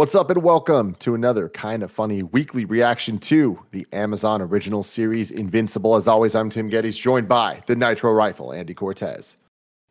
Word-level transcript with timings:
What's 0.00 0.14
up, 0.14 0.30
and 0.30 0.42
welcome 0.42 0.94
to 1.00 1.14
another 1.14 1.50
kind 1.50 1.82
of 1.82 1.90
funny 1.90 2.22
weekly 2.22 2.64
reaction 2.64 3.18
to 3.18 3.62
the 3.72 3.86
Amazon 3.92 4.40
original 4.40 4.82
series 4.82 5.30
Invincible. 5.30 5.94
As 5.94 6.08
always, 6.08 6.34
I'm 6.34 6.48
Tim 6.48 6.70
Gettys, 6.70 6.98
joined 6.98 7.28
by 7.28 7.62
the 7.66 7.76
Nitro 7.76 8.10
Rifle, 8.10 8.54
Andy 8.54 8.72
Cortez. 8.72 9.36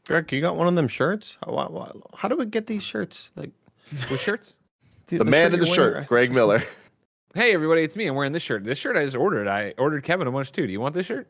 Greg, 0.07 0.33
you 0.33 0.41
got 0.41 0.55
one 0.55 0.67
of 0.67 0.73
them 0.73 0.87
shirts? 0.87 1.37
How, 1.45 1.93
how 2.15 2.27
do 2.27 2.35
we 2.37 2.47
get 2.47 2.65
these 2.65 2.81
shirts? 2.81 3.31
Like, 3.35 3.51
with 4.09 4.19
shirts? 4.19 4.57
The, 5.05 5.19
the 5.19 5.25
man 5.25 5.53
in 5.53 5.59
the 5.59 5.67
shirt, 5.67 5.93
wearing? 5.93 6.07
Greg 6.07 6.31
Miller. 6.33 6.63
Hey 7.35 7.53
everybody, 7.53 7.83
it's 7.83 7.95
me. 7.95 8.07
I'm 8.07 8.15
wearing 8.15 8.31
this 8.31 8.41
shirt. 8.41 8.63
This 8.63 8.79
shirt 8.79 8.97
I 8.97 9.05
just 9.05 9.15
ordered. 9.15 9.47
I 9.47 9.75
ordered 9.77 10.03
Kevin 10.03 10.25
a 10.25 10.31
bunch 10.31 10.51
too. 10.51 10.65
Do 10.65 10.73
you 10.73 10.81
want 10.81 10.95
this 10.95 11.05
shirt? 11.05 11.27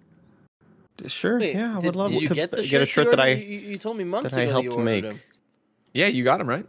Sure. 1.08 1.38
Wait, 1.38 1.54
yeah, 1.54 1.76
I 1.76 1.80
would 1.80 1.98
love 1.98 2.12
to 2.12 2.20
get, 2.22 2.52
get, 2.52 2.82
a 2.82 2.86
shirt 2.86 3.12
that 3.12 3.20
I 3.20 3.32
you, 3.34 3.60
you, 3.60 3.78
told 3.78 3.98
me 3.98 4.06
months 4.06 4.34
that 4.34 4.42
ago 4.42 4.50
I 4.50 4.52
helped 4.64 4.78
you 4.78 4.82
make. 4.82 5.04
Them. 5.04 5.20
Yeah, 5.94 6.08
you 6.08 6.24
got 6.24 6.40
him 6.40 6.48
right. 6.48 6.66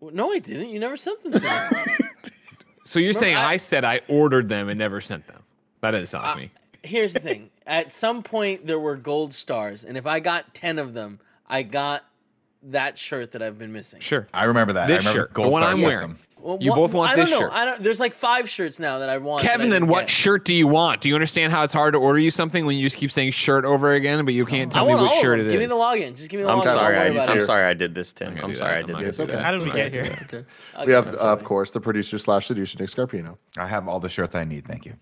Well, 0.00 0.14
no, 0.14 0.30
I 0.30 0.38
didn't. 0.38 0.68
You 0.68 0.78
never 0.78 0.96
sent 0.96 1.22
them 1.22 1.32
to 1.32 1.40
me. 1.40 1.48
so 2.84 2.98
you're 2.98 3.08
Remember, 3.08 3.18
saying 3.18 3.36
I, 3.36 3.52
I, 3.52 3.56
said 3.56 3.84
I 3.84 4.00
ordered 4.08 4.48
them 4.48 4.68
and 4.68 4.78
never 4.78 5.00
sent 5.00 5.26
them? 5.26 5.42
That 5.80 5.92
doesn't 5.92 6.06
sound 6.06 6.26
uh, 6.26 6.36
me. 6.36 6.50
Here's 6.82 7.12
the 7.12 7.20
thing. 7.20 7.50
At 7.66 7.92
some 7.92 8.22
point, 8.22 8.66
there 8.66 8.78
were 8.78 8.96
gold 8.96 9.34
stars, 9.34 9.84
and 9.84 9.98
if 9.98 10.06
I 10.06 10.20
got 10.20 10.54
ten 10.54 10.78
of 10.78 10.94
them, 10.94 11.20
I 11.46 11.62
got 11.62 12.04
that 12.62 12.98
shirt 12.98 13.32
that 13.32 13.42
I've 13.42 13.58
been 13.58 13.72
missing. 13.72 14.00
Sure, 14.00 14.26
I 14.32 14.44
remember 14.44 14.72
that. 14.74 14.86
This 14.86 15.04
I 15.04 15.10
remember 15.10 15.20
shirt, 15.26 15.34
gold 15.34 15.48
the 15.48 15.52
one 15.52 15.62
I'm 15.62 15.82
wearing. 15.82 16.16
Well, 16.40 16.58
you 16.60 16.70
what, 16.70 16.76
both 16.76 16.94
want 16.94 17.10
I 17.10 17.16
this 17.16 17.30
don't 17.30 17.40
know. 17.40 17.46
shirt. 17.46 17.52
I 17.52 17.64
don't. 17.64 17.82
There's 17.82 18.00
like 18.00 18.14
five 18.14 18.48
shirts 18.48 18.78
now 18.78 19.00
that 19.00 19.08
I 19.08 19.18
want. 19.18 19.42
Kevin, 19.42 19.70
then 19.70 19.86
what 19.86 20.02
get. 20.02 20.10
shirt 20.10 20.44
do 20.44 20.54
you 20.54 20.66
want? 20.66 21.00
Do 21.00 21.08
you 21.08 21.14
understand 21.14 21.52
how 21.52 21.64
it's 21.64 21.72
hard 21.72 21.94
to 21.94 21.98
order 21.98 22.18
you 22.18 22.30
something 22.30 22.64
when 22.64 22.76
you 22.76 22.86
just 22.86 22.96
keep 22.96 23.10
saying 23.10 23.32
shirt 23.32 23.64
over 23.64 23.92
again, 23.92 24.24
but 24.24 24.34
you 24.34 24.46
can't 24.46 24.70
tell 24.70 24.86
me 24.86 24.94
which 24.94 25.12
shirt 25.20 25.40
it 25.40 25.46
is? 25.46 25.52
Give 25.52 25.60
me 25.60 25.66
the 25.66 25.74
login. 25.74 26.16
Just 26.16 26.30
give 26.30 26.40
me 26.40 26.46
the 26.46 26.52
I'm 26.52 26.58
login. 26.58 26.64
Sorry, 26.64 26.96
I, 26.96 27.26
I'm 27.26 27.44
sorry, 27.44 27.64
I 27.64 27.74
did 27.74 27.94
this, 27.94 28.12
Tim. 28.12 28.38
I'm 28.42 28.54
sorry, 28.54 28.76
I 28.76 28.82
did 28.82 28.98
this. 28.98 29.20
Okay. 29.20 29.36
How 29.42 29.50
did 29.50 29.62
we 29.62 29.72
get 29.72 29.92
here? 29.92 30.16
Okay. 30.22 30.44
We 30.86 30.92
have, 30.92 31.14
uh, 31.14 31.18
of 31.18 31.44
course, 31.44 31.70
the 31.70 31.80
producer 31.80 32.18
slash 32.18 32.46
seducer 32.46 32.78
Nick 32.78 32.88
Scarpino. 32.90 33.36
I 33.56 33.66
have 33.66 33.88
all 33.88 34.00
the 34.00 34.08
shirts 34.08 34.34
I 34.34 34.44
need. 34.44 34.66
Thank 34.66 34.86
you. 34.86 34.94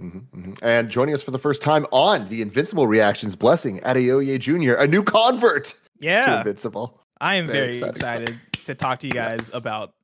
Mm-hmm, 0.00 0.38
mm-hmm. 0.38 0.52
And 0.62 0.90
joining 0.90 1.14
us 1.14 1.22
for 1.22 1.30
the 1.30 1.38
first 1.38 1.62
time 1.62 1.86
on 1.92 2.28
the 2.28 2.42
Invincible 2.42 2.86
Reactions, 2.86 3.36
Blessing 3.36 3.80
Adeoye 3.80 4.38
Jr., 4.38 4.74
a 4.74 4.86
new 4.86 5.02
convert. 5.02 5.74
Yeah, 5.98 6.26
to 6.26 6.38
Invincible. 6.38 7.00
I 7.20 7.36
am 7.36 7.46
very, 7.46 7.78
very 7.78 7.90
excited 7.90 8.40
to 8.66 8.74
talk 8.74 9.00
to 9.00 9.06
you 9.06 9.12
guys 9.12 9.40
yes. 9.40 9.54
about 9.54 9.94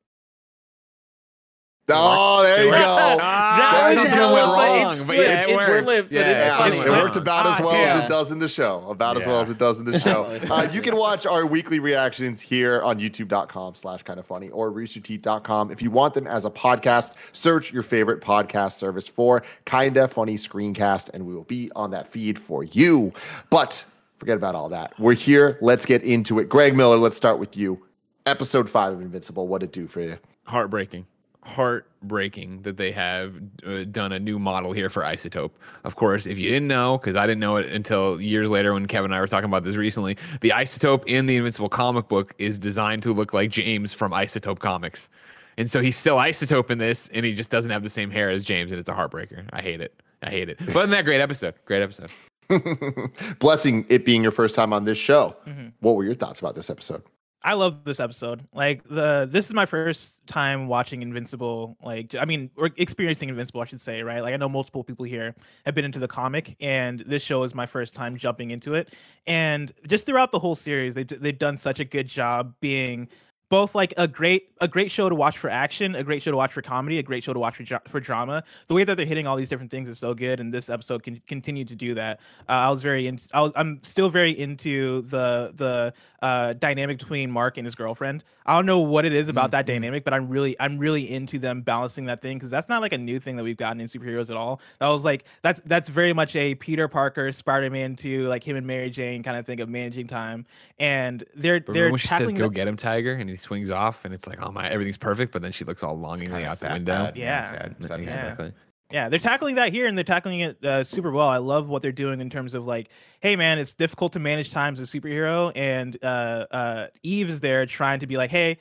Oh, 1.97 2.43
there 2.43 2.65
you 2.65 2.71
go. 2.71 2.77
that 2.77 3.95
was 3.95 4.07
hell 4.07 4.35
wrong. 4.35 4.91
It's 4.91 4.99
flipped. 4.99 5.21
Yeah, 5.21 5.43
it 5.43 5.51
it's 5.51 5.85
flipped. 5.85 6.13
Yeah, 6.13 6.31
it's 6.31 6.57
funny. 6.57 6.79
It 6.79 6.91
worked 6.91 7.17
about 7.17 7.47
as 7.47 7.61
well 7.61 7.75
as 7.75 8.05
it 8.05 8.09
does 8.09 8.33
in 8.33 8.39
the 8.39 8.49
show. 8.49 8.85
About 8.89 9.17
as 9.17 9.27
well 9.27 9.41
as 9.41 9.51
it 9.51 9.59
does 9.59 9.81
in 9.81 9.87
the 9.87 9.99
show. 9.99 10.25
uh, 10.51 10.69
you 10.73 10.83
can 10.83 10.97
watch 10.97 11.27
our 11.27 11.47
weekly 11.47 11.79
reactions 11.79 12.41
here 12.41 12.83
on 12.83 12.99
youtube.com 12.99 13.75
slash 13.75 14.03
kind 14.03 14.19
of 14.19 14.27
funny 14.27 14.51
or 14.51 14.71
roosterteeth.com. 14.71 15.71
If 15.71 15.83
you 15.83 15.91
want 15.91 16.15
them 16.15 16.27
as 16.27 16.45
a 16.45 16.51
podcast, 16.51 17.15
search 17.33 17.73
your 17.73 17.83
favorite 17.83 18.21
podcast 18.21 18.73
service 18.73 19.09
for 19.09 19.43
kinda 19.65 20.09
funny 20.09 20.37
screencast, 20.37 21.11
and 21.15 21.27
we 21.27 21.35
will 21.35 21.45
be 21.45 21.71
on 21.77 21.91
that 21.91 22.11
feed 22.11 22.39
for 22.39 22.65
you. 22.65 23.13
But 23.51 23.85
forget 24.19 24.37
about 24.37 24.55
all 24.55 24.69
that. 24.69 24.99
We're 24.99 25.15
here. 25.15 25.59
Let's 25.61 25.87
get 25.87 26.03
into 26.03 26.39
it. 26.39 26.49
Greg 26.49 26.77
Miller, 26.77 26.97
let's 26.97 27.17
start 27.17 27.39
with 27.39 27.57
you. 27.57 27.83
Episode 28.27 28.69
five 28.69 28.93
of 28.93 29.01
Invincible. 29.01 29.49
What 29.49 29.61
did 29.61 29.71
it 29.71 29.73
do 29.73 29.87
for 29.87 30.01
you? 30.01 30.19
Heartbreaking 30.45 31.07
heartbreaking 31.43 32.63
that 32.63 32.77
they 32.77 32.93
have 32.93 33.35
uh, 33.67 33.85
done 33.85 34.13
a 34.13 34.19
new 34.19 34.39
model 34.39 34.73
here 34.73 34.89
for 34.89 35.03
Isotope. 35.03 35.53
Of 35.85 35.97
course, 35.97 36.27
if 36.27 36.39
you 36.39 36.49
didn't 36.49 36.69
know, 36.69 36.99
because 36.99 37.17
I 37.17 37.27
didn't 37.27 37.41
know 37.41 37.57
it 37.57 37.67
until 37.73 38.21
years 38.21 38.51
later 38.51 38.75
when 38.75 38.87
Kevin 38.87 39.07
and 39.11 39.15
I 39.15 39.21
were 39.21 39.27
talking 39.27 39.49
about 39.49 39.65
this 39.65 39.77
recently, 39.77 40.17
the 40.41 40.51
Isotope 40.51 41.07
in 41.07 41.27
the 41.27 41.37
Invincible 41.37 41.69
comic 41.69 42.09
book 42.09 42.35
is 42.39 42.59
designed 42.59 43.03
to 43.05 43.13
look 43.13 43.33
like 43.33 43.51
James 43.51 43.93
from 43.93 44.13
Isotope 44.13 44.59
Comics. 44.59 45.09
And 45.57 45.71
so 45.71 45.81
he's 45.81 45.97
still 45.97 46.17
Isotope 46.17 46.71
in 46.71 46.79
this, 46.79 47.09
and 47.13 47.25
he 47.25 47.35
just 47.35 47.51
doesn't 47.51 47.71
have 47.71 47.83
the 47.83 47.91
same 47.91 48.11
hair 48.11 48.31
as 48.31 48.45
James, 48.45 48.73
and 48.73 48.79
it's 48.79 48.89
a 48.89 48.95
heartbreaker. 48.95 49.45
I 49.53 49.63
hate 49.63 49.81
it. 49.81 50.01
I 50.23 50.31
hate 50.31 50.49
it. 50.49 50.59
But 50.59 50.77
isn't 50.77 50.91
that 50.91 51.05
great 51.05 51.21
episode? 51.21 51.55
Great 51.65 51.83
episode. 51.83 52.11
Blessing 53.39 53.87
it 53.89 54.05
being 54.05 54.23
your 54.23 54.33
first 54.33 54.55
time 54.55 54.73
on 54.73 54.85
this 54.85 54.99
show. 54.99 55.37
Mm-hmm. 55.47 55.69
What 55.81 55.97
were 55.97 56.05
your 56.05 56.15
thoughts 56.15 56.41
about 56.41 56.55
this 56.55 56.71
episode? 56.71 57.03
I 57.43 57.55
love 57.55 57.85
this 57.85 58.01
episode. 58.01 58.47
Like 58.53 58.85
the 58.85 59.29
this 59.31 59.47
is 59.47 59.55
my 59.55 59.65
first 59.65 60.27
time 60.27 60.69
watching 60.69 61.01
Invincible. 61.01 61.77
Like 61.83 62.15
I 62.15 62.27
mean, 62.27 62.51
or 62.57 62.71
experiencing 62.77 63.31
Invincible, 63.31 63.63
I 63.63 63.65
should 63.65 63.81
say, 63.81 64.03
right? 64.03 64.21
Like 64.21 64.35
I 64.35 64.37
know 64.37 64.49
multiple 64.49 64.85
people 64.85 65.07
here 65.07 65.35
have 65.65 65.75
been 65.75 65.85
into 65.85 65.99
the 65.99 66.09
comic, 66.09 66.57
and 66.61 67.01
this 67.01 67.23
show 67.23 67.43
is 67.43 67.55
my 67.55 67.65
first 67.65 67.95
time 67.95 68.17
jumping 68.19 68.51
into 68.51 68.75
it. 68.75 68.93
And 69.27 69.73
just 69.87 70.05
throughout 70.05 70.33
the 70.33 70.39
whole 70.39 70.55
series, 70.55 70.95
they 70.95 71.05
they've 71.05 71.39
done 71.39 71.57
such 71.57 71.81
a 71.81 71.85
good 71.85 72.09
job 72.09 72.55
being 72.61 73.09
both 73.51 73.75
like 73.75 73.93
a 73.97 74.09
great 74.09 74.49
a 74.61 74.69
great 74.69 74.91
show 74.91 75.09
to 75.09 75.15
watch 75.15 75.37
for 75.37 75.51
action, 75.51 75.97
a 75.97 76.05
great 76.05 76.23
show 76.23 76.31
to 76.31 76.37
watch 76.37 76.53
for 76.53 76.63
comedy, 76.63 76.99
a 76.99 77.03
great 77.03 77.25
show 77.25 77.33
to 77.33 77.39
watch 77.39 77.57
for, 77.57 77.81
for 77.89 78.01
drama. 78.01 78.45
The 78.69 78.75
way 78.75 78.85
that 78.85 78.97
they're 78.97 79.05
hitting 79.05 79.27
all 79.27 79.37
these 79.37 79.49
different 79.49 79.71
things 79.71 79.89
is 79.89 79.99
so 79.99 80.15
good, 80.15 80.41
and 80.41 80.53
this 80.53 80.71
episode 80.71 81.03
can 81.03 81.21
continue 81.27 81.65
to 81.65 81.75
do 81.75 81.95
that. 81.95 82.21
Uh, 82.49 82.53
I 82.53 82.71
was 82.71 82.81
very 82.81 83.09
in, 83.09 83.19
I 83.35 83.43
was, 83.43 83.53
I'm 83.57 83.83
still 83.83 84.09
very 84.09 84.31
into 84.31 85.03
the 85.03 85.53
the 85.57 85.93
uh, 86.23 86.53
dynamic 86.55 86.99
between 86.99 87.31
Mark 87.31 87.59
and 87.59 87.67
his 87.67 87.75
girlfriend. 87.75 88.23
I 88.51 88.57
don't 88.57 88.67
know 88.67 88.81
what 88.81 89.05
it 89.05 89.13
is 89.13 89.29
about 89.29 89.45
mm-hmm. 89.45 89.51
that 89.53 89.67
dynamic, 89.67 90.03
but 90.03 90.13
I'm 90.13 90.29
really 90.29 90.57
I'm 90.59 90.77
really 90.77 91.09
into 91.09 91.39
them 91.39 91.61
balancing 91.61 92.07
that 92.07 92.21
thing 92.21 92.37
because 92.37 92.51
that's 92.51 92.69
not 92.69 92.83
like 92.83 92.93
a 92.93 92.99
new 92.99 93.21
thing 93.21 93.37
that 93.37 93.45
we've 93.45 93.57
gotten 93.57 93.81
in 93.81 93.87
superheroes 93.87 94.29
at 94.29 94.37
all. 94.37 94.61
That 94.81 94.89
was 94.89 95.05
like 95.05 95.25
that's 95.43 95.61
that's 95.67 95.89
very 95.89 96.13
much 96.13 96.35
a 96.35 96.57
Peter 96.57 96.89
Parker 96.89 97.31
Spider-Man 97.31 97.95
to 97.97 98.27
like 98.27 98.43
him 98.43 98.57
and 98.57 98.67
Mary 98.67 98.91
Jane 98.91 99.23
kind 99.23 99.37
of 99.37 99.47
thing 99.47 99.61
of 99.61 99.69
managing 99.69 100.09
time, 100.09 100.47
and 100.81 101.23
they're 101.37 101.61
but 101.61 101.75
they're 101.75 101.91
when 101.91 101.99
she 102.01 102.09
says 102.09 102.33
go 102.33 102.49
get 102.49 102.67
him 102.67 102.77
Tiger 102.77 103.13
and 103.13 103.31
he 103.31 103.37
swings 103.37 103.71
off 103.71 104.05
and 104.05 104.13
it's 104.13 104.27
like 104.27 104.43
oh 104.45 104.51
my 104.51 104.69
everything's 104.69 104.99
perfect, 104.99 105.33
but 105.33 105.43
then 105.43 105.53
she 105.53 105.65
looks 105.65 105.85
all 105.85 105.97
longingly 105.97 106.45
out 106.45 106.59
the 106.59 106.71
window. 106.71 106.93
Bad. 106.93 107.17
Yeah, 107.17 107.51
sad. 107.51 107.77
Sad. 107.85 108.01
yeah. 108.03 108.51
Yeah, 108.91 109.09
they're 109.09 109.21
tackling 109.21 109.55
that 109.55 109.73
here 109.73 109.87
and 109.87 109.97
they're 109.97 110.05
tackling 110.05 110.41
it 110.41 110.65
uh, 110.65 110.83
super 110.83 111.13
well. 111.13 111.29
I 111.29 111.37
love 111.37 111.69
what 111.69 111.81
they're 111.81 111.93
doing 111.93 112.21
in 112.21 112.29
terms 112.29 112.55
of 112.55 112.67
like, 112.67 112.89
hey 113.21 113.37
man, 113.37 113.59
it's 113.59 113.73
difficult 113.73 114.13
to 114.15 114.19
manage 114.19 114.51
time 114.51 114.73
as 114.73 114.81
a 114.81 114.83
superhero, 114.83 115.53
and 115.55 115.97
uh, 116.03 116.47
uh, 116.51 116.87
Eve 117.03 117.29
is 117.29 117.41
there 117.41 117.67
trying 117.67 118.01
to 118.01 118.07
be 118.07 118.17
like, 118.17 118.31
hey, 118.31 118.59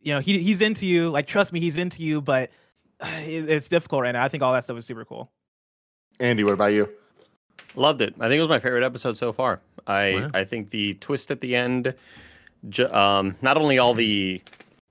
you 0.00 0.12
know, 0.12 0.20
he 0.20 0.38
he's 0.38 0.60
into 0.60 0.86
you, 0.86 1.10
like 1.10 1.26
trust 1.26 1.52
me, 1.52 1.60
he's 1.60 1.76
into 1.76 2.02
you, 2.02 2.20
but 2.20 2.50
it, 3.00 3.50
it's 3.50 3.68
difficult 3.68 4.02
right 4.02 4.12
now. 4.12 4.24
I 4.24 4.28
think 4.28 4.42
all 4.42 4.52
that 4.52 4.64
stuff 4.64 4.78
is 4.78 4.86
super 4.86 5.04
cool. 5.04 5.30
Andy, 6.20 6.42
what 6.42 6.54
about 6.54 6.72
you? 6.72 6.88
Loved 7.76 8.00
it. 8.02 8.14
I 8.18 8.28
think 8.28 8.38
it 8.38 8.42
was 8.42 8.48
my 8.48 8.58
favorite 8.58 8.82
episode 8.82 9.16
so 9.16 9.32
far. 9.32 9.60
I 9.86 10.14
wow. 10.14 10.30
I 10.34 10.44
think 10.44 10.70
the 10.70 10.94
twist 10.94 11.30
at 11.30 11.40
the 11.40 11.54
end, 11.54 11.94
um, 12.90 13.36
not 13.42 13.56
only 13.56 13.78
all 13.78 13.94
the 13.94 14.42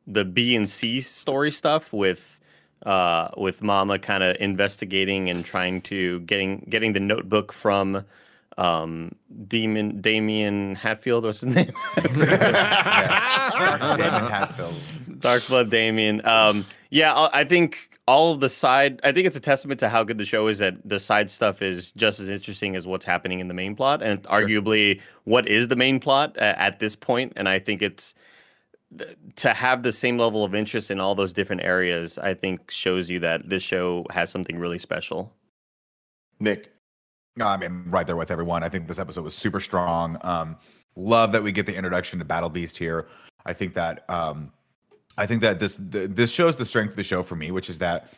the 0.05 0.23
B 0.23 0.55
and 0.55 0.69
C 0.69 1.01
story 1.01 1.51
stuff 1.51 1.91
with 1.91 2.36
uh, 2.85 3.29
with 3.38 3.61
Mama 3.61 3.99
kind 3.99 4.23
of 4.23 4.38
investigating 4.39 5.29
and 5.29 5.43
trying 5.43 5.81
to 5.81 6.19
getting 6.21 6.65
getting 6.69 6.93
the 6.93 6.99
notebook 6.99 7.51
from 7.51 8.05
um, 8.57 9.13
Demon 9.47 10.01
Damien 10.01 10.75
Hatfield. 10.75 11.25
What's 11.25 11.41
his 11.41 11.55
name? 11.55 11.71
yes. 11.97 13.97
Damien 13.97 14.09
Hatfield. 14.31 14.75
Dark 15.19 15.45
Blood 15.47 15.69
Damien. 15.69 16.25
Um, 16.25 16.66
yeah, 16.89 17.29
I 17.33 17.43
think 17.43 17.89
all 18.07 18.33
of 18.33 18.39
the 18.39 18.49
side. 18.49 18.99
I 19.03 19.11
think 19.11 19.27
it's 19.27 19.35
a 19.35 19.41
testament 19.41 19.79
to 19.81 19.89
how 19.89 20.03
good 20.03 20.17
the 20.17 20.25
show 20.25 20.47
is 20.47 20.59
that 20.59 20.75
the 20.87 20.99
side 20.99 21.29
stuff 21.29 21.61
is 21.61 21.91
just 21.91 22.19
as 22.19 22.29
interesting 22.29 22.75
as 22.75 22.87
what's 22.87 23.05
happening 23.05 23.39
in 23.39 23.47
the 23.47 23.53
main 23.53 23.75
plot, 23.75 24.01
and 24.01 24.23
sure. 24.23 24.31
arguably 24.31 25.01
what 25.25 25.47
is 25.47 25.67
the 25.67 25.75
main 25.75 25.99
plot 25.99 26.35
uh, 26.37 26.53
at 26.57 26.79
this 26.79 26.95
point. 26.95 27.33
And 27.35 27.49
I 27.49 27.59
think 27.59 27.81
it's 27.81 28.13
to 29.35 29.53
have 29.53 29.83
the 29.83 29.91
same 29.91 30.17
level 30.17 30.43
of 30.43 30.55
interest 30.55 30.89
in 30.91 30.99
all 30.99 31.15
those 31.15 31.33
different 31.33 31.63
areas, 31.63 32.17
I 32.17 32.33
think 32.33 32.71
shows 32.71 33.09
you 33.09 33.19
that 33.19 33.49
this 33.49 33.63
show 33.63 34.05
has 34.11 34.29
something 34.29 34.57
really 34.57 34.79
special. 34.79 35.33
Nick. 36.39 36.71
No, 37.35 37.45
I 37.47 37.57
mean, 37.57 37.83
right 37.87 38.07
there 38.07 38.15
with 38.15 38.31
everyone. 38.31 38.63
I 38.63 38.69
think 38.69 38.87
this 38.87 38.97
episode 38.97 39.25
was 39.25 39.35
super 39.35 39.59
strong. 39.59 40.17
Um, 40.22 40.57
love 40.95 41.31
that 41.34 41.43
we 41.43 41.51
get 41.51 41.66
the 41.66 41.75
introduction 41.75 42.17
to 42.19 42.25
Battle 42.25 42.49
Beast 42.49 42.78
here. 42.78 43.07
I 43.45 43.53
think 43.53 43.73
that 43.75 44.09
um, 44.09 44.51
I 45.17 45.25
think 45.25 45.41
that 45.41 45.59
this 45.59 45.78
the, 45.78 46.07
this 46.07 46.31
shows 46.31 46.55
the 46.55 46.66
strength 46.66 46.91
of 46.91 46.95
the 46.95 47.03
show 47.03 47.23
for 47.23 47.35
me, 47.35 47.51
which 47.51 47.69
is 47.69 47.78
that 47.79 48.09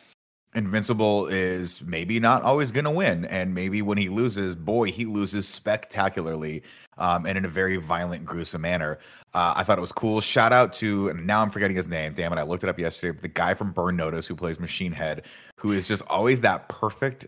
Invincible 0.54 1.26
is 1.28 1.80
maybe 1.82 2.18
not 2.18 2.42
always 2.42 2.72
going 2.72 2.84
to 2.84 2.90
win. 2.90 3.24
And 3.26 3.54
maybe 3.54 3.82
when 3.82 3.98
he 3.98 4.08
loses, 4.08 4.56
boy, 4.56 4.90
he 4.90 5.04
loses 5.04 5.46
spectacularly 5.46 6.62
um, 6.98 7.24
and 7.24 7.38
in 7.38 7.44
a 7.44 7.48
very 7.48 7.76
violent, 7.76 8.24
gruesome 8.24 8.62
manner. 8.62 8.98
Uh, 9.32 9.54
I 9.56 9.62
thought 9.62 9.78
it 9.78 9.80
was 9.80 9.92
cool. 9.92 10.20
Shout 10.20 10.52
out 10.52 10.72
to, 10.74 11.08
and 11.08 11.24
now 11.26 11.40
I'm 11.40 11.50
forgetting 11.50 11.76
his 11.76 11.86
name. 11.86 12.14
Damn 12.14 12.32
it. 12.32 12.38
I 12.38 12.42
looked 12.42 12.64
it 12.64 12.68
up 12.68 12.78
yesterday. 12.78 13.16
The 13.20 13.28
guy 13.28 13.54
from 13.54 13.70
Burn 13.70 13.96
Notice 13.96 14.26
who 14.26 14.34
plays 14.34 14.58
Machine 14.58 14.92
Head, 14.92 15.22
who 15.56 15.70
is 15.70 15.86
just 15.86 16.02
always 16.08 16.40
that 16.40 16.68
perfect 16.68 17.26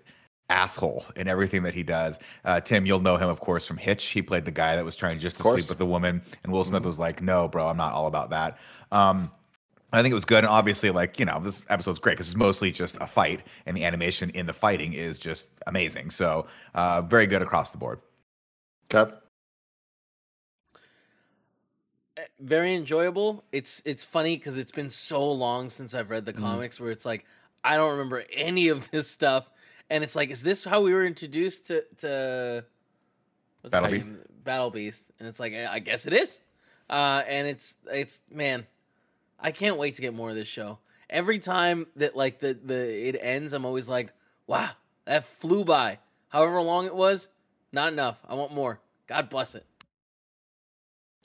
asshole 0.48 1.04
in 1.16 1.28
everything 1.28 1.62
that 1.62 1.74
he 1.74 1.84
does. 1.84 2.19
Uh, 2.44 2.60
Tim, 2.60 2.86
you'll 2.86 3.00
know 3.00 3.16
him, 3.16 3.28
of 3.28 3.40
course, 3.40 3.66
from 3.66 3.76
Hitch. 3.78 4.06
He 4.06 4.20
played 4.20 4.44
the 4.44 4.50
guy 4.50 4.74
that 4.74 4.84
was 4.84 4.96
trying 4.96 5.20
just 5.20 5.36
to 5.36 5.44
sleep 5.44 5.69
with 5.69 5.78
the 5.78 5.86
woman. 5.86 6.22
And 6.42 6.52
Will 6.52 6.64
Smith 6.64 6.80
mm-hmm. 6.80 6.88
was 6.88 6.98
like, 6.98 7.22
no, 7.22 7.48
bro, 7.48 7.69
I'm 7.69 7.76
not 7.76 7.92
all 7.92 8.08
about 8.08 8.30
that. 8.30 8.58
Um, 8.90 9.30
I 9.92 10.02
think 10.02 10.12
it 10.12 10.14
was 10.14 10.24
good, 10.24 10.38
and 10.38 10.48
obviously, 10.48 10.90
like 10.90 11.18
you 11.18 11.24
know, 11.26 11.40
this 11.40 11.62
episode's 11.68 11.98
great 11.98 12.14
because 12.14 12.28
it's 12.28 12.36
mostly 12.36 12.72
just 12.72 12.96
a 13.00 13.06
fight, 13.06 13.42
and 13.66 13.76
the 13.76 13.84
animation 13.84 14.30
in 14.30 14.46
the 14.46 14.52
fighting 14.54 14.92
is 14.94 15.18
just 15.18 15.50
amazing. 15.66 16.10
So, 16.10 16.46
uh, 16.74 17.02
very 17.02 17.26
good 17.26 17.42
across 17.42 17.72
the 17.72 17.78
board. 17.78 18.00
Kev, 18.90 19.12
very 22.40 22.74
enjoyable. 22.74 23.44
It's 23.52 23.82
it's 23.84 24.04
funny 24.04 24.36
because 24.36 24.58
it's 24.58 24.72
been 24.72 24.90
so 24.90 25.30
long 25.30 25.70
since 25.70 25.94
I've 25.94 26.10
read 26.10 26.26
the 26.26 26.32
Mm-hmm. 26.36 26.42
comics 26.42 26.80
where 26.80 26.90
it's 26.90 27.04
like 27.06 27.24
I 27.64 27.76
don't 27.76 27.92
remember 27.92 28.24
any 28.32 28.68
of 28.68 28.90
this 28.90 29.08
stuff, 29.08 29.50
and 29.90 30.04
it's 30.04 30.16
like, 30.16 30.30
is 30.30 30.42
this 30.42 30.64
how 30.64 30.80
we 30.82 30.92
were 30.92 31.04
introduced 31.04 31.66
to 31.68 31.84
to 31.98 32.64
what's 33.62 33.72
Battle 33.72 33.88
Beast? 33.88 34.12
Battle 34.44 34.70
Beast? 34.70 35.04
And 35.18 35.28
it's 35.28 35.40
like, 35.40 35.54
I 35.54 35.78
guess 35.78 36.06
it 36.06 36.12
is. 36.12 36.40
Uh, 36.90 37.22
and 37.26 37.48
it's 37.48 37.76
it's 37.92 38.20
man, 38.30 38.66
I 39.42 39.50
can't 39.50 39.76
wait 39.76 39.96
to 39.96 40.02
get 40.02 40.14
more 40.14 40.30
of 40.30 40.36
this 40.36 40.48
show. 40.48 40.78
Every 41.10 41.38
time 41.38 41.86
that 41.96 42.16
like 42.16 42.38
the 42.38 42.54
the 42.54 43.08
it 43.08 43.18
ends, 43.20 43.52
I'm 43.52 43.66
always 43.66 43.88
like, 43.88 44.12
wow, 44.46 44.70
that 45.04 45.24
flew 45.24 45.64
by. 45.64 45.98
However 46.28 46.62
long 46.62 46.86
it 46.86 46.94
was, 46.94 47.28
not 47.72 47.92
enough. 47.92 48.20
I 48.26 48.34
want 48.34 48.54
more. 48.54 48.80
God 49.06 49.28
bless 49.28 49.54
it. 49.54 49.66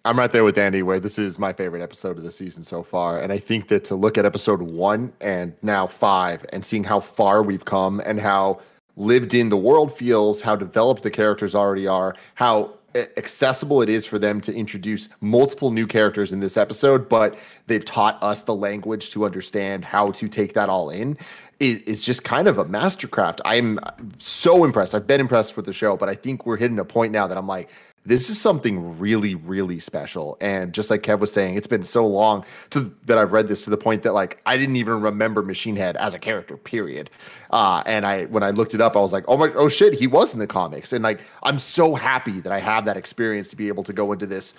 I'm 0.03 0.17
right 0.17 0.31
there 0.31 0.43
with 0.43 0.57
Andy, 0.57 0.83
where 0.83 0.99
this 0.99 1.19
is 1.19 1.37
my 1.37 1.51
favorite 1.53 1.81
episode 1.81 2.17
of 2.17 2.23
the 2.23 2.31
season 2.31 2.63
so 2.63 2.81
far. 2.81 3.19
And 3.19 3.31
I 3.31 3.37
think 3.37 3.67
that 3.67 3.83
to 3.85 3.95
look 3.95 4.17
at 4.17 4.25
episode 4.25 4.61
one 4.61 5.11
and 5.19 5.53
now 5.61 5.85
five 5.85 6.45
and 6.53 6.65
seeing 6.65 6.83
how 6.83 7.01
far 7.01 7.43
we've 7.43 7.65
come 7.65 8.01
and 8.05 8.19
how 8.19 8.61
lived 8.95 9.33
in 9.33 9.49
the 9.49 9.57
world 9.57 9.95
feels, 9.95 10.41
how 10.41 10.55
developed 10.55 11.03
the 11.03 11.11
characters 11.11 11.53
already 11.53 11.87
are, 11.87 12.15
how 12.35 12.73
accessible 13.17 13.81
it 13.81 13.89
is 13.89 14.05
for 14.05 14.19
them 14.19 14.41
to 14.41 14.53
introduce 14.53 15.09
multiple 15.21 15.71
new 15.71 15.87
characters 15.87 16.33
in 16.33 16.39
this 16.39 16.57
episode, 16.57 17.09
but 17.09 17.37
they've 17.67 17.85
taught 17.85 18.21
us 18.23 18.41
the 18.43 18.55
language 18.55 19.11
to 19.11 19.25
understand 19.25 19.85
how 19.85 20.11
to 20.11 20.27
take 20.27 20.53
that 20.53 20.69
all 20.69 20.89
in. 20.89 21.17
It, 21.59 21.87
it's 21.87 22.03
just 22.03 22.23
kind 22.23 22.47
of 22.47 22.57
a 22.57 22.65
mastercraft. 22.65 23.39
I'm 23.45 23.79
so 24.19 24.63
impressed. 24.63 24.93
I've 24.93 25.07
been 25.07 25.21
impressed 25.21 25.57
with 25.57 25.65
the 25.65 25.73
show, 25.73 25.97
but 25.97 26.09
I 26.09 26.15
think 26.15 26.45
we're 26.45 26.57
hitting 26.57 26.79
a 26.79 26.85
point 26.85 27.11
now 27.11 27.27
that 27.27 27.37
I'm 27.37 27.47
like, 27.47 27.69
this 28.07 28.29
is 28.29 28.39
something 28.39 28.97
really, 28.97 29.35
really 29.35 29.79
special. 29.79 30.37
And 30.39 30.73
just 30.73 30.89
like 30.89 31.03
Kev 31.03 31.19
was 31.19 31.31
saying, 31.31 31.55
it's 31.55 31.67
been 31.67 31.83
so 31.83 32.07
long 32.07 32.45
to 32.69 32.95
that 33.05 33.17
I've 33.17 33.33
read 33.33 33.47
this 33.47 33.63
to 33.65 33.69
the 33.69 33.77
point 33.77 34.03
that 34.03 34.13
like 34.13 34.41
I 34.45 34.55
didn't 34.55 34.77
even 34.77 35.01
remember 35.01 35.43
Machine 35.43 35.75
Head 35.75 35.97
as 35.97 36.13
a 36.13 36.19
character, 36.19 36.55
period. 36.55 37.09
Uh, 37.51 37.83
and 37.85 38.05
I 38.05 38.25
when 38.25 38.43
I 38.43 38.51
looked 38.51 38.73
it 38.73 38.79
up, 38.79 38.95
I 38.95 39.01
was 39.01 39.11
like, 39.11 39.25
oh 39.27 39.35
my 39.35 39.51
oh 39.55 39.67
shit, 39.67 39.93
he 39.93 40.07
was 40.07 40.33
in 40.33 40.39
the 40.39 40.47
comics. 40.47 40.93
And 40.93 41.03
like 41.03 41.19
I'm 41.43 41.59
so 41.59 41.95
happy 41.95 42.39
that 42.39 42.53
I 42.53 42.59
have 42.59 42.85
that 42.85 42.95
experience 42.95 43.49
to 43.49 43.57
be 43.57 43.67
able 43.67 43.83
to 43.83 43.93
go 43.93 44.13
into 44.13 44.25
this 44.25 44.53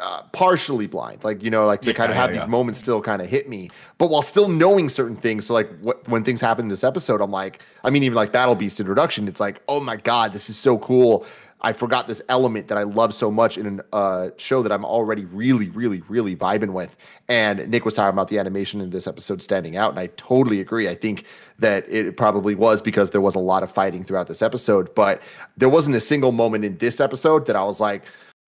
uh, 0.00 0.22
partially 0.32 0.86
blind, 0.86 1.24
like 1.24 1.42
you 1.42 1.50
know, 1.50 1.66
like 1.66 1.80
to 1.82 1.90
Yeah, 1.90 1.96
kind 1.96 2.10
of 2.10 2.16
have 2.16 2.32
yeah. 2.32 2.40
these 2.40 2.48
moments 2.48 2.78
still 2.78 3.00
kind 3.00 3.22
of 3.22 3.28
hit 3.28 3.48
me, 3.48 3.70
but 3.98 4.08
while 4.08 4.22
still 4.22 4.48
knowing 4.48 4.88
certain 4.88 5.16
things. 5.16 5.46
So 5.46 5.54
like 5.54 5.68
what, 5.80 6.06
when 6.08 6.22
things 6.22 6.40
happen 6.40 6.66
in 6.66 6.68
this 6.68 6.84
episode, 6.84 7.20
I'm 7.20 7.30
like, 7.30 7.62
I 7.82 7.90
mean, 7.90 8.02
even 8.04 8.14
like 8.14 8.32
Battle 8.32 8.54
Beast 8.54 8.78
introduction, 8.78 9.28
it's 9.28 9.40
like, 9.40 9.62
oh 9.68 9.80
my 9.80 9.96
god, 9.96 10.32
this 10.32 10.48
is 10.48 10.56
so 10.56 10.78
cool. 10.78 11.26
I 11.64 11.72
forgot 11.72 12.06
this 12.06 12.20
element 12.28 12.68
that 12.68 12.76
I 12.76 12.82
love 12.82 13.14
so 13.14 13.30
much 13.30 13.56
in 13.56 13.80
a 13.92 13.96
uh, 13.96 14.30
show 14.36 14.62
that 14.62 14.70
I'm 14.70 14.84
already 14.84 15.24
really, 15.24 15.70
really, 15.70 16.02
really 16.08 16.36
vibing 16.36 16.74
with. 16.74 16.94
And 17.26 17.66
Nick 17.70 17.86
was 17.86 17.94
talking 17.94 18.12
about 18.12 18.28
the 18.28 18.38
animation 18.38 18.82
in 18.82 18.90
this 18.90 19.06
episode 19.06 19.40
standing 19.40 19.74
out, 19.74 19.90
and 19.90 19.98
I 19.98 20.08
totally 20.18 20.60
agree. 20.60 20.90
I 20.90 20.94
think 20.94 21.24
that 21.58 21.88
it 21.88 22.18
probably 22.18 22.54
was 22.54 22.82
because 22.82 23.12
there 23.12 23.22
was 23.22 23.34
a 23.34 23.38
lot 23.38 23.62
of 23.62 23.72
fighting 23.72 24.04
throughout 24.04 24.26
this 24.26 24.42
episode, 24.42 24.94
but 24.94 25.22
there 25.56 25.70
wasn't 25.70 25.96
a 25.96 26.00
single 26.00 26.32
moment 26.32 26.66
in 26.66 26.76
this 26.76 27.00
episode 27.00 27.46
that 27.46 27.56
I 27.56 27.64
was 27.64 27.80
like, 27.80 28.02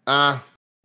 uh, 0.06 0.38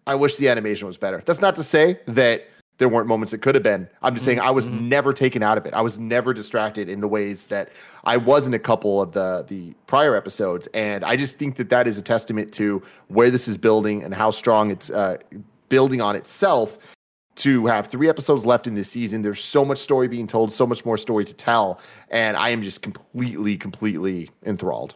I 0.08 0.16
wish 0.16 0.38
the 0.38 0.48
animation 0.48 0.88
was 0.88 0.96
better. 0.98 1.22
That's 1.26 1.42
not 1.42 1.56
to 1.58 1.64
say 1.64 2.00
that 2.06 2.48
there 2.82 2.90
weren't 2.90 3.08
moments 3.08 3.32
it 3.32 3.44
could 3.44 3.54
have 3.54 3.64
been. 3.64 3.88
I'm 4.02 4.16
just 4.16 4.26
saying 4.26 4.40
I 4.40 4.50
was 4.50 4.72
never 4.72 5.14
taken 5.14 5.44
out 5.44 5.56
of 5.56 5.68
it. 5.68 5.76
I 5.76 5.82
was 5.82 6.00
never 6.00 6.34
distracted 6.34 6.90
in 6.90 7.00
the 7.00 7.08
ways 7.08 7.46
that 7.46 7.70
I 8.06 8.18
was 8.18 8.48
in 8.48 8.56
a 8.56 8.60
couple 8.60 9.00
of 9.00 9.12
the 9.12 9.46
the 9.48 9.76
prior 9.86 10.16
episodes, 10.16 10.68
and 10.74 11.06
I 11.06 11.16
just 11.16 11.38
think 11.38 11.58
that 11.58 11.70
that 11.70 11.86
is 11.86 12.00
a 12.00 12.02
testament 12.02 12.52
to 12.54 12.82
where 13.08 13.30
this 13.30 13.48
is 13.48 13.56
building 13.56 14.04
and 14.04 14.16
how 14.16 14.32
strong 14.32 14.72
it's 14.72 14.90
uh, 14.90 15.18
building 15.70 16.02
on 16.02 16.16
itself. 16.16 16.80
To 17.36 17.66
have 17.66 17.88
three 17.88 18.10
episodes 18.10 18.46
left 18.46 18.68
in 18.68 18.74
this 18.74 18.90
season, 18.90 19.22
there's 19.22 19.44
so 19.44 19.64
much 19.64 19.78
story 19.78 20.08
being 20.08 20.28
told, 20.28 20.52
so 20.52 20.68
much 20.68 20.84
more 20.84 20.98
story 20.98 21.24
to 21.24 21.34
tell, 21.34 21.80
and 22.10 22.36
I 22.36 22.50
am 22.50 22.62
just 22.62 22.82
completely, 22.82 23.58
completely 23.58 24.30
enthralled. 24.46 24.96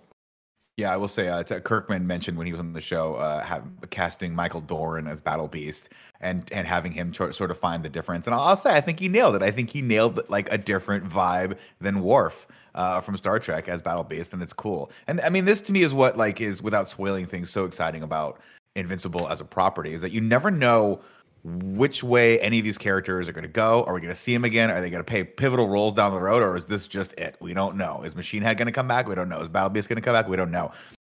Yeah, 0.77 0.91
I 0.91 0.97
will 0.97 1.07
say 1.07 1.29
uh, 1.29 1.41
Kirkman 1.43 2.05
mentioned 2.05 2.37
when 2.37 2.45
he 2.45 2.51
was 2.51 2.59
on 2.59 2.73
the 2.73 2.81
show, 2.81 3.15
uh, 3.15 3.41
have, 3.45 3.63
casting 3.91 4.35
Michael 4.35 4.59
Dorn 4.59 5.07
as 5.07 5.21
Battle 5.21 5.47
Beast 5.47 5.87
and 6.19 6.51
and 6.51 6.67
having 6.67 6.91
him 6.91 7.13
tr- 7.13 7.31
sort 7.31 7.49
of 7.49 7.57
find 7.57 7.81
the 7.81 7.87
difference. 7.87 8.27
And 8.27 8.35
I'll, 8.35 8.41
I'll 8.41 8.57
say, 8.57 8.75
I 8.75 8.81
think 8.81 8.99
he 8.99 9.07
nailed 9.07 9.37
it. 9.37 9.41
I 9.41 9.51
think 9.51 9.69
he 9.69 9.81
nailed 9.81 10.29
like 10.29 10.51
a 10.51 10.57
different 10.57 11.05
vibe 11.09 11.57
than 11.79 12.01
Worf 12.01 12.45
uh, 12.73 12.99
from 12.99 13.15
Star 13.15 13.39
Trek 13.39 13.69
as 13.69 13.81
Battle 13.81 14.03
Beast, 14.03 14.33
and 14.33 14.43
it's 14.43 14.51
cool. 14.51 14.91
And 15.07 15.21
I 15.21 15.29
mean, 15.29 15.45
this 15.45 15.61
to 15.61 15.71
me 15.71 15.81
is 15.81 15.93
what 15.93 16.17
like 16.17 16.41
is 16.41 16.61
without 16.61 16.89
spoiling 16.89 17.25
things 17.25 17.49
so 17.49 17.63
exciting 17.63 18.03
about 18.03 18.41
Invincible 18.75 19.29
as 19.29 19.39
a 19.39 19.45
property 19.45 19.93
is 19.93 20.01
that 20.01 20.11
you 20.11 20.19
never 20.19 20.51
know 20.51 20.99
which 21.45 22.03
way 22.03 22.39
any 22.39 22.57
of 22.57 22.65
these 22.65 22.77
characters 22.77 23.29
are 23.29 23.31
going 23.31 23.43
to 23.43 23.47
go. 23.47 23.83
Are 23.83 23.93
we 23.93 24.01
going 24.01 24.13
to 24.13 24.19
see 24.19 24.33
them 24.33 24.43
again? 24.43 24.71
Are 24.71 24.81
they 24.81 24.89
going 24.89 25.03
to 25.03 25.09
play 25.09 25.23
pivotal 25.23 25.69
roles 25.69 25.93
down 25.93 26.11
the 26.11 26.19
road, 26.19 26.41
or 26.41 26.55
is 26.55 26.65
this 26.65 26.87
just 26.87 27.13
it? 27.13 27.35
We 27.39 27.53
don't 27.53 27.77
know. 27.77 28.01
Is 28.01 28.15
Machine 28.15 28.41
Head 28.41 28.57
going 28.57 28.65
to 28.65 28.71
come 28.71 28.87
back? 28.87 29.07
We 29.07 29.13
don't 29.13 29.29
know. 29.29 29.39
Is 29.39 29.47
Battle 29.47 29.69
Beast 29.69 29.87
going 29.87 29.97
to 29.97 30.01
come 30.01 30.15
back? 30.15 30.27
We 30.27 30.37
don't 30.37 30.49
know. 30.49 30.71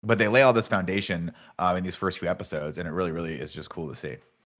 But 0.02 0.18
they 0.18 0.26
lay 0.26 0.42
all 0.42 0.52
this 0.52 0.66
foundation 0.66 1.32
um, 1.60 1.76
in 1.76 1.84
these 1.84 1.94
first 1.94 2.18
few 2.18 2.28
episodes, 2.28 2.76
and 2.76 2.88
it 2.88 2.90
really, 2.90 3.12
really 3.12 3.34
is 3.34 3.52
just 3.52 3.70
cool 3.70 3.88
to 3.88 3.94
see. 3.94 4.16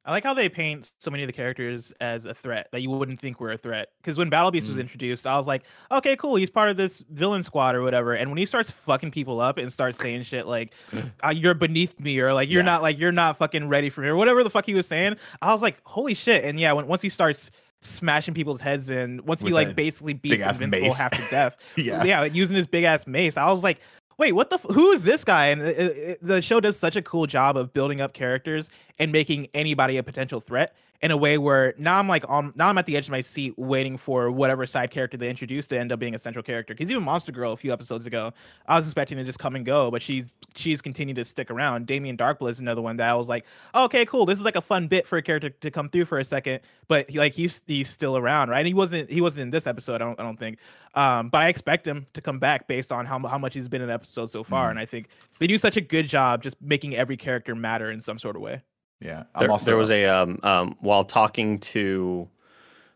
I 0.06 0.12
like 0.12 0.22
how 0.22 0.34
they 0.34 0.48
paint 0.48 0.92
so 0.98 1.10
many 1.10 1.24
of 1.24 1.26
the 1.26 1.32
characters 1.32 1.92
as 2.00 2.24
a 2.26 2.32
threat 2.32 2.68
that 2.70 2.80
you 2.80 2.90
wouldn't 2.90 3.18
think 3.20 3.40
were 3.40 3.50
a 3.50 3.58
threat. 3.58 3.88
Because 3.98 4.16
when 4.16 4.30
Battle 4.30 4.52
Beast 4.52 4.68
was 4.68 4.76
Mm. 4.76 4.82
introduced, 4.82 5.26
I 5.26 5.36
was 5.36 5.46
like, 5.48 5.64
okay, 5.90 6.14
cool, 6.14 6.36
he's 6.36 6.48
part 6.50 6.68
of 6.68 6.76
this 6.76 7.02
villain 7.10 7.42
squad 7.42 7.74
or 7.74 7.82
whatever. 7.82 8.12
And 8.14 8.30
when 8.30 8.38
he 8.38 8.46
starts 8.46 8.70
fucking 8.70 9.10
people 9.10 9.40
up 9.40 9.58
and 9.58 9.72
starts 9.72 9.98
saying 9.98 10.22
shit 10.22 10.46
like, 10.46 10.72
uh, 11.24 11.30
"You're 11.30 11.54
beneath 11.54 11.98
me," 11.98 12.20
or 12.20 12.32
like, 12.32 12.48
"You're 12.48 12.60
Yeah. 12.62 12.66
not 12.66 12.82
like 12.82 12.98
you're 12.98 13.10
not 13.12 13.36
fucking 13.38 13.68
ready 13.68 13.90
for 13.90 14.00
me," 14.02 14.06
or 14.08 14.14
whatever 14.16 14.44
the 14.44 14.50
fuck 14.50 14.64
he 14.64 14.74
was 14.74 14.86
saying, 14.86 15.16
I 15.42 15.52
was 15.52 15.60
like, 15.60 15.78
holy 15.84 16.14
shit. 16.14 16.44
And 16.44 16.60
yeah, 16.60 16.72
when 16.72 16.86
once 16.86 17.02
he 17.02 17.08
starts 17.08 17.50
smashing 17.82 18.34
people's 18.34 18.60
heads 18.60 18.88
in, 18.90 19.20
once 19.26 19.42
he 19.42 19.50
like 19.50 19.74
basically 19.76 20.12
beats 20.14 20.42
Invincible 20.44 20.80
mace. 20.86 20.98
half 20.98 21.10
to 21.12 21.22
death, 21.30 21.56
Yeah. 21.76 22.04
yeah, 22.04 22.24
using 22.24 22.56
his 22.56 22.66
big 22.66 22.84
ass 22.84 23.06
mace, 23.06 23.36
I 23.36 23.50
was 23.50 23.62
like. 23.64 23.80
Wait, 24.18 24.32
what 24.32 24.50
the? 24.50 24.56
F- 24.56 24.74
who 24.74 24.92
is 24.92 25.02
this 25.02 25.24
guy? 25.24 25.46
And 25.46 25.62
it, 25.62 25.78
it, 25.78 26.18
the 26.22 26.40
show 26.40 26.60
does 26.60 26.78
such 26.78 26.96
a 26.96 27.02
cool 27.02 27.26
job 27.26 27.56
of 27.56 27.72
building 27.72 28.00
up 28.00 28.14
characters 28.14 28.70
and 28.98 29.12
making 29.12 29.48
anybody 29.52 29.98
a 29.98 30.02
potential 30.02 30.40
threat 30.40 30.74
in 31.02 31.10
a 31.10 31.16
way 31.16 31.38
where 31.38 31.74
now 31.78 31.98
I'm 31.98 32.08
like 32.08 32.24
on 32.28 32.52
now 32.56 32.68
I'm 32.68 32.78
at 32.78 32.86
the 32.86 32.96
edge 32.96 33.06
of 33.06 33.10
my 33.10 33.20
seat 33.20 33.54
waiting 33.56 33.96
for 33.96 34.30
whatever 34.30 34.66
side 34.66 34.90
character 34.90 35.16
they 35.16 35.28
introduce 35.28 35.66
to 35.68 35.78
end 35.78 35.92
up 35.92 35.98
being 35.98 36.14
a 36.14 36.18
central 36.18 36.42
character. 36.42 36.74
Because 36.74 36.90
even 36.90 37.02
Monster 37.02 37.32
Girl 37.32 37.52
a 37.52 37.56
few 37.56 37.72
episodes 37.72 38.06
ago, 38.06 38.32
I 38.66 38.76
was 38.76 38.86
expecting 38.86 39.18
to 39.18 39.24
just 39.24 39.38
come 39.38 39.56
and 39.56 39.64
go, 39.64 39.90
but 39.90 40.02
she's 40.02 40.24
she's 40.54 40.80
continued 40.80 41.16
to 41.16 41.24
stick 41.24 41.50
around. 41.50 41.86
Damien 41.86 42.16
Darkblood 42.16 42.52
is 42.52 42.60
another 42.60 42.82
one 42.82 42.96
that 42.96 43.10
I 43.10 43.14
was 43.14 43.28
like, 43.28 43.44
okay, 43.74 44.06
cool. 44.06 44.26
This 44.26 44.38
is 44.38 44.44
like 44.44 44.56
a 44.56 44.60
fun 44.60 44.88
bit 44.88 45.06
for 45.06 45.18
a 45.18 45.22
character 45.22 45.50
to 45.50 45.70
come 45.70 45.88
through 45.88 46.06
for 46.06 46.18
a 46.18 46.24
second, 46.24 46.60
but 46.88 47.08
he, 47.10 47.18
like 47.18 47.34
he's 47.34 47.62
he's 47.66 47.88
still 47.88 48.16
around, 48.16 48.48
right? 48.48 48.58
And 48.58 48.66
he 48.66 48.74
wasn't 48.74 49.10
he 49.10 49.20
wasn't 49.20 49.42
in 49.42 49.50
this 49.50 49.66
episode, 49.66 49.96
I 49.96 49.98
don't 49.98 50.18
I 50.18 50.22
don't 50.22 50.38
think. 50.38 50.58
Um, 50.94 51.28
but 51.28 51.42
I 51.42 51.48
expect 51.48 51.86
him 51.86 52.06
to 52.14 52.22
come 52.22 52.38
back 52.38 52.66
based 52.66 52.90
on 52.90 53.04
how 53.04 53.18
how 53.26 53.38
much 53.38 53.54
he's 53.54 53.68
been 53.68 53.82
in 53.82 53.90
episodes 53.90 54.32
so 54.32 54.42
far, 54.42 54.70
and 54.70 54.78
I 54.78 54.86
think 54.86 55.08
they 55.38 55.46
do 55.46 55.58
such 55.58 55.76
a 55.76 55.80
good 55.80 56.08
job 56.08 56.42
just 56.42 56.60
making 56.62 56.96
every 56.96 57.16
character 57.16 57.54
matter 57.54 57.90
in 57.90 58.00
some 58.00 58.18
sort 58.18 58.36
of 58.36 58.42
way. 58.42 58.62
Yeah, 59.00 59.24
I'm 59.34 59.40
There, 59.40 59.50
also 59.50 59.66
there 59.66 59.76
was 59.76 59.90
a 59.90 60.06
um, 60.06 60.40
um, 60.42 60.76
while 60.80 61.04
talking 61.04 61.58
to 61.58 62.28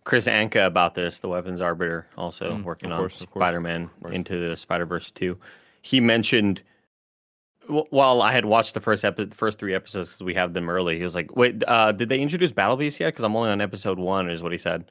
Kris 0.04 0.26
Anka 0.26 0.66
about 0.66 0.95
this, 0.95 1.19
the 1.19 1.28
weapons 1.28 1.61
arbiter, 1.61 2.07
also 2.16 2.57
Mm, 2.57 2.64
working 2.64 2.88
of 2.90 2.95
on 2.95 2.99
course, 3.00 3.21
of 3.21 3.30
course, 3.30 3.42
Spider-Man 3.42 3.90
into 4.11 4.38
the 4.38 4.57
Spider 4.57 4.87
Verse 4.87 5.11
two. 5.11 5.38
He 5.83 6.00
mentioned 6.00 6.62
wh- 7.69 7.90
while 7.90 8.23
I 8.23 8.33
had 8.33 8.47
watched 8.47 8.73
the 8.75 8.80
first 8.80 9.04
epi- 9.04 9.26
the 9.26 9.37
first 9.37 9.59
three 9.59 9.75
episodes 9.75 10.09
because 10.09 10.23
we 10.23 10.35
have 10.35 10.54
them 10.54 10.71
early. 10.71 10.97
He 10.97 11.04
was 11.04 11.14
like, 11.14 11.37
"Wait, 11.37 11.62
uh, 11.69 11.92
did 11.92 12.09
they 12.09 12.21
introduce 12.21 12.50
Battle 12.50 12.76
Beast 12.78 12.99
yet? 12.99 13.09
Because 13.09 13.25
I'm 13.25 13.37
only 13.37 13.50
on 13.50 13.61
episode 13.61 13.99
one." 13.99 14.30
Is 14.30 14.42
what 14.42 14.52
he 14.52 14.59
said. 14.59 14.90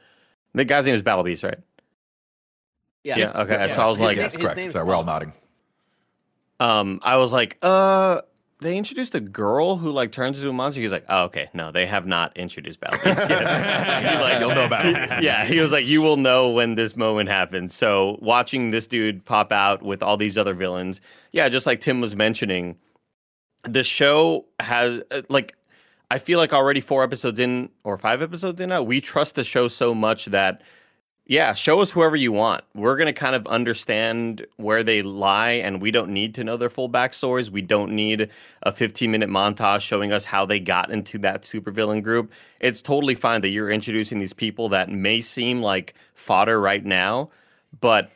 The 0.54 0.66
guy's 0.66 0.86
name 0.86 0.96
is 0.96 1.02
Battle 1.02 1.24
Beast, 1.24 1.42
right? 1.44 1.58
Yeah. 3.04 3.18
Yeah. 3.18 3.32
Okay. 3.42 3.54
Yeah, 3.68 3.76
So 3.76 3.82
I 3.82 3.86
was 3.90 3.98
His 3.98 4.06
like, 4.06 4.16
name- 4.18 4.24
yes, 4.26 4.34
his 4.36 4.42
correct. 4.44 4.58
name's 4.58 4.74
So 4.74 4.86
we're 4.86 4.94
all 4.96 5.04
nodding. 5.04 5.34
um, 6.60 7.00
I 7.04 7.18
was 7.18 7.32
like, 7.34 7.58
uh, 7.62 8.22
they 8.62 8.78
introduced 8.78 9.16
a 9.16 9.22
girl 9.22 9.78
who 9.78 9.92
like 9.92 10.12
turns 10.12 10.38
into 10.38 10.50
a 10.50 10.54
monster. 10.54 10.82
He's 10.82 10.92
like, 10.92 11.06
oh, 11.08 11.24
okay, 11.26 11.50
no, 11.54 11.72
they 11.72 11.86
have 11.86 12.06
not 12.06 12.36
introduced 12.36 12.80
Battle 12.80 13.00
Beast 13.04 13.30
yet. 13.30 14.10
He, 14.10 14.18
like, 14.22 14.40
You'll 14.40 14.54
know 14.54 14.68
Battle 14.68 14.94
Beast. 14.94 15.22
Yeah, 15.22 15.46
he 15.46 15.60
was 15.60 15.72
like, 15.72 15.86
you 15.86 16.02
will 16.02 16.18
know 16.18 16.50
when 16.50 16.76
this 16.76 16.96
moment 16.96 17.30
happens. 17.30 17.74
So 17.74 18.18
watching 18.22 18.72
this 18.72 18.86
dude 18.86 19.24
pop 19.24 19.52
out 19.52 19.82
with 19.82 20.04
all 20.04 20.18
these 20.18 20.38
other 20.38 20.54
villains, 20.54 21.00
yeah, 21.32 21.48
just 21.48 21.66
like 21.66 21.80
Tim 21.80 22.02
was 22.02 22.16
mentioning, 22.16 22.78
the 23.64 23.84
show 23.84 24.46
has 24.60 25.02
uh, 25.12 25.22
like. 25.30 25.56
I 26.12 26.18
feel 26.18 26.40
like 26.40 26.54
already 26.54 26.82
four 26.82 27.04
episodes 27.04 27.38
in 27.38 27.70
or 27.84 27.96
five 27.96 28.24
episodes 28.24 28.60
in 28.60 28.70
now, 28.70 28.82
we 28.82 29.00
trust 29.00 29.36
the 29.36 29.44
show 29.44 29.68
so 29.68 29.94
much 29.94 30.26
that 30.26 30.60
yeah, 31.30 31.54
show 31.54 31.80
us 31.80 31.92
whoever 31.92 32.16
you 32.16 32.32
want. 32.32 32.64
We're 32.74 32.98
gonna 32.98 33.14
kind 33.14 33.36
of 33.36 33.46
understand 33.46 34.48
where 34.58 34.82
they 34.82 35.04
lie, 35.04 35.52
and 35.52 35.80
we 35.80 35.92
don't 35.92 36.10
need 36.10 36.34
to 36.36 36.44
know 36.44 36.58
their 36.58 36.72
full 36.72 36.90
backstories. 36.90 37.52
We 37.52 37.62
don't 37.62 37.92
need 37.92 38.32
a 38.64 38.72
15 38.72 39.12
minute 39.12 39.30
montage 39.30 39.82
showing 39.82 40.12
us 40.12 40.26
how 40.26 40.48
they 40.48 40.60
got 40.60 40.90
into 40.90 41.20
that 41.20 41.44
supervillain 41.44 42.02
group. 42.02 42.32
It's 42.62 42.82
totally 42.82 43.14
fine 43.14 43.42
that 43.42 43.50
you're 43.50 43.70
introducing 43.70 44.18
these 44.20 44.34
people 44.34 44.70
that 44.70 44.90
may 44.90 45.22
seem 45.22 45.62
like 45.62 45.94
fodder 46.16 46.60
right 46.60 46.84
now, 46.84 47.30
but 47.80 48.10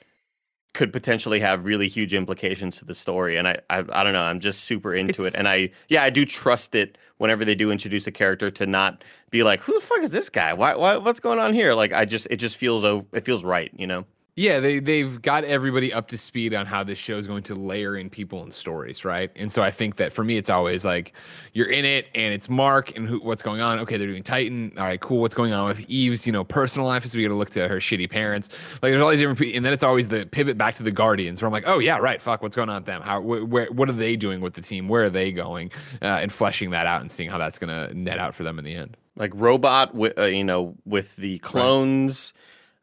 could 0.74 0.92
potentially 0.92 1.39
have 1.39 1.65
really 1.65 1.88
huge 1.88 2.13
implications 2.15 2.77
to 2.80 2.86
the 2.86 2.94
story. 2.96 3.38
And 3.38 3.48
I, 3.48 3.60
I, 3.70 3.84
I 3.92 4.03
don't 4.03 4.13
know. 4.13 4.24
I'm 4.24 4.39
just 4.39 4.62
super 4.63 4.94
into 4.94 5.22
It's- 5.22 5.34
it, 5.36 5.38
and 5.38 5.48
I, 5.48 5.70
yeah, 5.88 6.03
I 6.03 6.10
do 6.10 6.25
trust 6.25 6.74
it 6.74 6.98
whenever 7.18 7.46
they 7.46 7.53
do 7.56 7.72
introduce 7.72 8.08
a 8.08 8.12
character 8.12 8.50
to 8.51 8.65
not 8.65 9.03
be 9.30 9.44
like, 9.44 9.62
who 9.62 9.74
the 9.74 9.80
fuck 9.86 10.00
is 10.01 10.10
this 10.10 10.30
guy? 10.30 10.51
Why, 10.53 10.75
why, 10.75 10.98
what's 10.98 11.20
going 11.20 11.38
on 11.39 11.53
here? 11.53 11.74
Like, 11.75 11.94
I 11.94 12.06
just, 12.06 12.27
it 12.32 12.38
just 12.38 12.58
feels, 12.58 12.84
o- 12.84 13.06
it 13.13 13.24
feels 13.24 13.44
right, 13.44 13.72
you 13.77 13.86
know. 13.86 14.06
Yeah, 14.36 14.62
they 14.62 14.80
they've 14.80 15.22
got 15.22 15.44
everybody 15.44 15.94
up 15.94 16.08
to 16.08 16.18
speed 16.18 16.56
on 16.56 16.66
how 16.66 16.84
this 16.84 16.98
show 16.98 17.18
is 17.18 17.28
going 17.28 17.44
to 17.44 17.54
layer 17.54 17.96
in 17.96 18.10
people 18.10 18.42
and 18.42 18.52
stories, 18.52 19.06
right? 19.06 19.30
And 19.36 19.52
so 19.52 19.62
I 19.62 19.70
think 19.70 19.98
that 19.98 20.12
for 20.12 20.24
me, 20.24 20.38
it's 20.38 20.50
always 20.50 20.84
like 20.84 21.13
you're 21.54 21.70
in 21.70 21.86
it 21.86 22.08
and 22.16 22.34
it's 22.34 22.50
Mark 22.50 22.98
and 22.98 23.08
who, 23.08 23.20
what's 23.20 23.44
going 23.44 23.62
on. 23.62 23.78
Okay, 23.82 23.96
they're 23.98 24.08
doing 24.08 24.24
Titan. 24.24 24.74
All 24.75 24.86
right, 24.86 25.00
cool. 25.00 25.20
What's 25.20 25.36
going 25.36 25.54
on 25.54 25.68
with 25.68 25.82
Eve's, 25.88 26.25
you 26.25 26.34
know, 26.34 26.44
personal 26.44 26.88
life? 26.88 27.06
So 27.06 27.16
we 27.16 27.22
got 27.24 27.30
to 27.30 27.36
look 27.36 27.52
to 27.52 27.68
her 27.68 27.78
shitty 27.78 28.10
parents. 28.10 28.50
Like 28.82 28.92
there's 28.92 29.04
all 29.04 29.12
these 29.12 29.20
different, 29.20 29.54
and 29.54 29.63
then 29.63 29.72
it's 29.72 29.84
always 29.84 30.08
the 30.08 30.25
pivot 30.25 30.58
back 30.58 30.74
to 30.75 30.84
the 30.84 30.92
Guardians, 30.92 31.40
where 31.40 31.48
I'm 31.48 31.54
like, 31.54 31.66
oh 31.68 31.78
yeah, 31.78 31.98
right. 31.98 32.20
Fuck, 32.20 32.42
what's 32.42 32.56
going 32.56 32.70
on 32.70 32.78
with 32.78 32.86
them? 32.86 33.04
How, 33.04 33.22
wh- 33.22 33.48
where, 33.48 33.68
what 33.68 33.88
are 33.88 33.94
they 33.94 34.16
doing 34.16 34.42
with 34.42 34.56
the 34.56 34.62
team? 34.62 34.88
Where 34.88 35.04
are 35.04 35.10
they 35.12 35.32
going? 35.32 35.70
Uh, 36.02 36.06
and 36.06 36.32
fleshing 36.32 36.72
that 36.72 36.88
out 36.88 37.02
and 37.02 37.12
seeing 37.12 37.30
how 37.30 37.38
that's 37.38 37.60
gonna 37.60 37.94
net 37.94 38.18
out 38.18 38.34
for 38.34 38.42
them 38.42 38.58
in 38.58 38.66
the 38.66 38.74
end. 38.74 38.98
like 39.16 39.32
robot 39.36 39.94
with 39.94 40.18
uh, 40.18 40.24
you 40.24 40.44
know 40.44 40.74
with 40.86 41.16
the 41.18 41.38
clones 41.40 42.34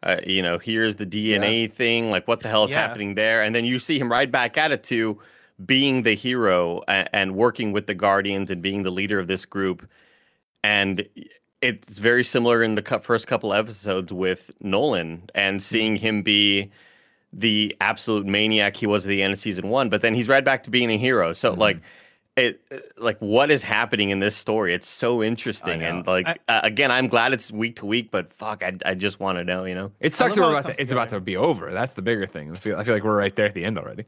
uh, 0.02 0.16
you 0.26 0.42
know 0.42 0.59
here's 0.59 0.97
the 0.97 1.07
dna 1.07 1.71
thing 1.73 2.11
like 2.11 2.26
what 2.26 2.40
the 2.40 2.49
hell 2.49 2.64
is 2.64 2.71
Yeah. 2.71 2.80
happening 2.80 3.14
there? 3.14 3.42
And 3.42 3.54
then 3.54 3.64
you 3.64 3.78
see 3.78 3.99
him 3.99 4.11
right 4.11 4.30
back 4.30 4.57
at 4.57 4.73
it 4.73 4.83
to 4.85 5.19
being 5.66 6.02
the 6.04 6.14
hero 6.14 6.83
and, 6.88 7.09
and 7.12 7.35
working 7.35 7.73
with 7.73 7.87
the 7.87 7.95
guardians 7.95 8.50
and 8.50 8.62
being 8.62 8.83
the 8.83 8.90
leader 8.90 9.19
of 9.19 9.26
this 9.26 9.45
group. 9.45 9.87
And 10.64 11.07
it's 11.61 11.99
very 11.99 12.25
similar 12.25 12.62
in 12.62 12.75
the 12.75 12.83
first 13.02 13.26
couple 13.26 13.52
episodes 13.52 14.12
with 14.12 14.50
nolan 14.62 15.28
and 15.35 15.62
seeing 15.62 15.97
him 15.97 16.23
be 16.23 16.71
the 17.33 17.76
absolute 17.80 18.26
maniac 18.26 18.75
he 18.76 18.87
was 18.87 19.04
at 19.04 19.09
the 19.11 19.23
end 19.23 19.33
of 19.33 19.38
season 19.38 19.69
one 19.69 19.88
but 19.88 20.00
then 20.00 20.14
he's 20.14 20.26
right 20.26 20.45
back 20.45 20.62
to 20.64 20.71
being 20.71 20.90
a 20.90 20.97
hero. 20.97 21.33
So 21.35 21.52
like 21.52 21.78
it 22.40 22.92
like 22.99 23.18
what 23.18 23.50
is 23.50 23.62
happening 23.62 24.11
in 24.11 24.20
this 24.20 24.35
story 24.37 24.75
it's 24.75 24.88
so 24.88 25.23
interesting 25.23 25.82
and 25.82 26.06
like 26.06 26.26
I- 26.26 26.38
uh, 26.49 26.61
again 26.64 26.90
i'm 26.90 27.09
glad 27.09 27.32
it's 27.32 27.52
week 27.52 27.76
to 27.76 27.87
week 27.87 28.11
but 28.11 28.32
fuck 28.32 28.62
i, 28.62 28.76
I 28.85 28.94
just 28.94 29.20
want 29.20 29.38
to 29.38 29.44
know 29.44 29.64
you 29.64 29.75
know 29.75 29.92
It 30.00 30.12
sucks 30.12 30.35
that 30.35 30.40
we're 30.40 30.50
how 30.50 30.56
it 30.56 30.61
about 30.61 30.75
to, 30.75 30.82
it's 30.82 30.92
about 30.92 31.09
to 31.11 31.20
be 31.20 31.37
over. 31.37 31.73
That's 31.73 31.92
the 31.92 32.02
bigger 32.02 32.26
thing. 32.26 32.52
I 32.52 32.54
feel, 32.54 32.76
I 32.76 32.85
feel 32.85 32.94
like 32.94 33.04
we're 33.04 33.16
right 33.16 33.35
there 33.35 33.47
at 33.47 33.54
the 33.54 33.64
end 33.64 33.78
already. 33.78 34.04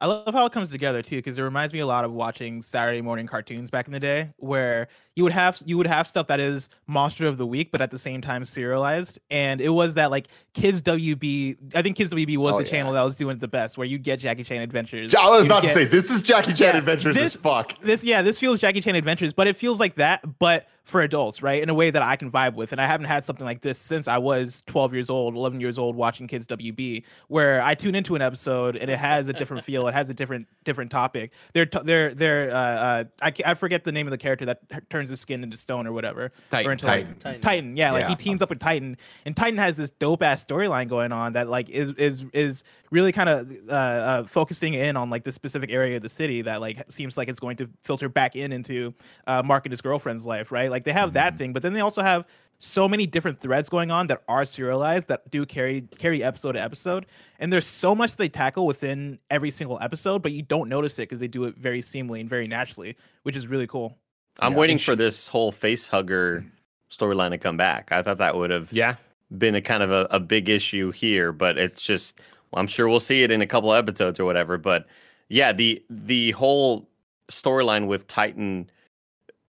I 0.00 0.06
love 0.06 0.34
how 0.34 0.44
it 0.46 0.52
comes 0.52 0.70
together 0.70 1.02
too, 1.02 1.16
because 1.16 1.38
it 1.38 1.42
reminds 1.42 1.72
me 1.72 1.80
a 1.80 1.86
lot 1.86 2.04
of 2.04 2.12
watching 2.12 2.62
Saturday 2.62 3.00
morning 3.00 3.26
cartoons 3.26 3.70
back 3.70 3.86
in 3.86 3.92
the 3.92 4.00
day, 4.00 4.30
where 4.36 4.88
you 5.16 5.24
would 5.24 5.32
have 5.32 5.60
you 5.64 5.76
would 5.76 5.86
have 5.86 6.06
stuff 6.08 6.26
that 6.28 6.40
is 6.40 6.68
monster 6.86 7.26
of 7.26 7.36
the 7.38 7.46
week, 7.46 7.70
but 7.72 7.80
at 7.80 7.90
the 7.90 7.98
same 7.98 8.20
time 8.20 8.44
serialized. 8.44 9.18
And 9.30 9.60
it 9.60 9.70
was 9.70 9.94
that 9.94 10.10
like 10.10 10.28
Kids 10.58 10.82
WB, 10.82 11.74
I 11.76 11.82
think 11.82 11.96
Kids 11.96 12.12
WB 12.12 12.36
was 12.36 12.54
Oh, 12.54 12.58
the 12.58 12.64
yeah. 12.64 12.70
channel 12.70 12.92
that 12.92 13.02
was 13.02 13.16
doing 13.16 13.36
it 13.36 13.40
the 13.40 13.48
best, 13.48 13.78
where 13.78 13.86
you 13.86 13.98
get 13.98 14.18
Jackie 14.20 14.44
Chan 14.44 14.60
Adventures. 14.60 15.14
I 15.14 15.28
was 15.28 15.42
you'd 15.42 15.46
about 15.46 15.62
to 15.62 15.68
say 15.68 15.84
this 15.84 16.10
is 16.10 16.22
Jackie 16.22 16.52
Chan 16.52 16.74
Yeah, 16.74 16.78
Adventures 16.78 17.14
this- 17.14 17.34
as 17.36 17.40
fuck. 17.40 17.80
this 17.82 18.02
yeah 18.04 18.22
this 18.22 18.38
feels 18.38 18.60
jackie 18.60 18.80
chan 18.80 18.94
adventures 18.94 19.32
but 19.32 19.46
it 19.46 19.56
feels 19.56 19.78
like 19.80 19.94
that 19.96 20.38
but 20.38 20.66
for 20.84 21.02
adults 21.02 21.42
right 21.42 21.62
in 21.62 21.68
a 21.68 21.74
way 21.74 21.90
that 21.90 22.02
i 22.02 22.16
can 22.16 22.30
vibe 22.30 22.54
with 22.54 22.72
and 22.72 22.80
i 22.80 22.86
haven't 22.86 23.06
had 23.06 23.22
something 23.22 23.44
like 23.44 23.60
this 23.60 23.78
since 23.78 24.08
i 24.08 24.16
was 24.16 24.62
12 24.66 24.94
years 24.94 25.10
old 25.10 25.34
11 25.34 25.60
years 25.60 25.78
old 25.78 25.94
watching 25.96 26.26
kids 26.26 26.46
wb 26.46 27.02
where 27.28 27.62
i 27.62 27.74
tune 27.74 27.94
into 27.94 28.14
an 28.14 28.22
episode 28.22 28.74
and 28.76 28.90
it 28.90 28.98
has 28.98 29.28
a 29.28 29.32
different 29.32 29.62
feel 29.64 29.86
it 29.86 29.92
has 29.92 30.08
a 30.08 30.14
different 30.14 30.46
different 30.64 30.90
topic 30.90 31.30
they're 31.52 31.66
t- 31.66 31.78
they're 31.84 32.14
they're 32.14 32.50
uh, 32.50 32.54
uh 32.54 33.04
I, 33.22 33.32
I 33.44 33.54
forget 33.54 33.84
the 33.84 33.92
name 33.92 34.06
of 34.06 34.10
the 34.12 34.18
character 34.18 34.46
that 34.46 34.68
t- 34.68 34.76
turns 34.90 35.10
his 35.10 35.20
skin 35.20 35.42
into 35.42 35.56
stone 35.56 35.86
or 35.86 35.92
whatever 35.92 36.32
Titan. 36.50 36.68
or 36.68 36.72
into 36.72 36.86
like- 36.86 37.04
Titan. 37.04 37.16
Titan. 37.20 37.40
Titan, 37.42 37.76
yeah, 37.76 37.92
like 37.92 38.02
Yeah. 38.04 38.08
he 38.10 38.16
teams 38.16 38.40
up 38.42 38.48
with 38.50 38.58
Titan, 38.60 38.96
and 39.26 39.36
Titan 39.36 39.58
has 39.58 39.76
this 39.76 39.90
dope 39.90 40.22
ass 40.22 40.40
storyline 40.48 40.88
going 40.88 41.12
on 41.12 41.34
that 41.34 41.48
like 41.48 41.68
is 41.68 41.90
is 41.92 42.24
is 42.32 42.64
really 42.90 43.12
kind 43.12 43.28
of 43.28 43.52
uh, 43.68 43.72
uh, 43.72 44.24
focusing 44.24 44.74
in 44.74 44.96
on 44.96 45.10
like 45.10 45.22
this 45.24 45.34
specific 45.34 45.70
area 45.70 45.96
of 45.96 46.02
the 46.02 46.08
city 46.08 46.42
that 46.42 46.60
like 46.60 46.90
seems 46.90 47.16
like 47.16 47.28
it's 47.28 47.38
going 47.40 47.56
to 47.56 47.68
filter 47.84 48.08
back 48.08 48.34
in 48.34 48.52
into 48.52 48.94
uh, 49.26 49.42
Mark 49.42 49.66
and 49.66 49.72
his 49.72 49.80
girlfriend's 49.82 50.24
life, 50.24 50.50
right? 50.50 50.70
Like 50.70 50.84
they 50.84 50.92
have 50.92 51.12
that 51.12 51.36
thing, 51.36 51.52
but 51.52 51.62
then 51.62 51.74
they 51.74 51.80
also 51.80 52.00
have 52.02 52.24
so 52.60 52.88
many 52.88 53.06
different 53.06 53.38
threads 53.40 53.68
going 53.68 53.90
on 53.90 54.06
that 54.08 54.22
are 54.26 54.44
serialized 54.44 55.06
that 55.08 55.30
do 55.30 55.46
carry 55.46 55.82
carry 55.98 56.24
episode 56.24 56.52
to 56.52 56.60
episode 56.60 57.06
and 57.38 57.52
there's 57.52 57.66
so 57.68 57.94
much 57.94 58.16
they 58.16 58.28
tackle 58.28 58.66
within 58.66 59.16
every 59.30 59.50
single 59.52 59.78
episode 59.80 60.22
but 60.24 60.32
you 60.32 60.42
don't 60.42 60.68
notice 60.68 60.98
it 60.98 61.02
because 61.02 61.20
they 61.20 61.28
do 61.28 61.44
it 61.44 61.56
very 61.56 61.80
seamlessly 61.80 62.18
and 62.18 62.28
very 62.28 62.48
naturally 62.48 62.96
which 63.22 63.36
is 63.36 63.46
really 63.46 63.68
cool 63.68 63.96
i'm 64.40 64.54
Yeah, 64.54 64.58
waiting 64.58 64.76
for 64.76 64.90
she- 64.90 64.96
this 64.96 65.28
whole 65.28 65.52
face 65.52 65.86
hugger 65.86 66.44
storyline 66.90 67.30
to 67.30 67.38
come 67.38 67.56
back 67.56 67.92
i 67.92 68.02
thought 68.02 68.18
that 68.18 68.34
would 68.34 68.50
have 68.50 68.72
Yeah. 68.72 68.96
Been 69.36 69.54
a 69.54 69.60
kind 69.60 69.82
of 69.82 69.90
a, 69.90 70.06
a 70.10 70.20
big 70.20 70.48
issue 70.48 70.90
here, 70.90 71.32
but 71.32 71.58
it's 71.58 71.82
just 71.82 72.20
I'm 72.54 72.66
sure 72.66 72.88
we'll 72.88 73.00
see 73.00 73.22
it 73.22 73.30
in 73.30 73.42
a 73.42 73.46
couple 73.46 73.72
episodes 73.72 74.18
or 74.18 74.24
whatever. 74.24 74.58
But 74.58 74.86
yeah, 75.28 75.52
the 75.52 75.82
the 75.90 76.32
whole 76.32 76.88
storyline 77.30 77.86
with 77.86 78.06
Titan 78.08 78.70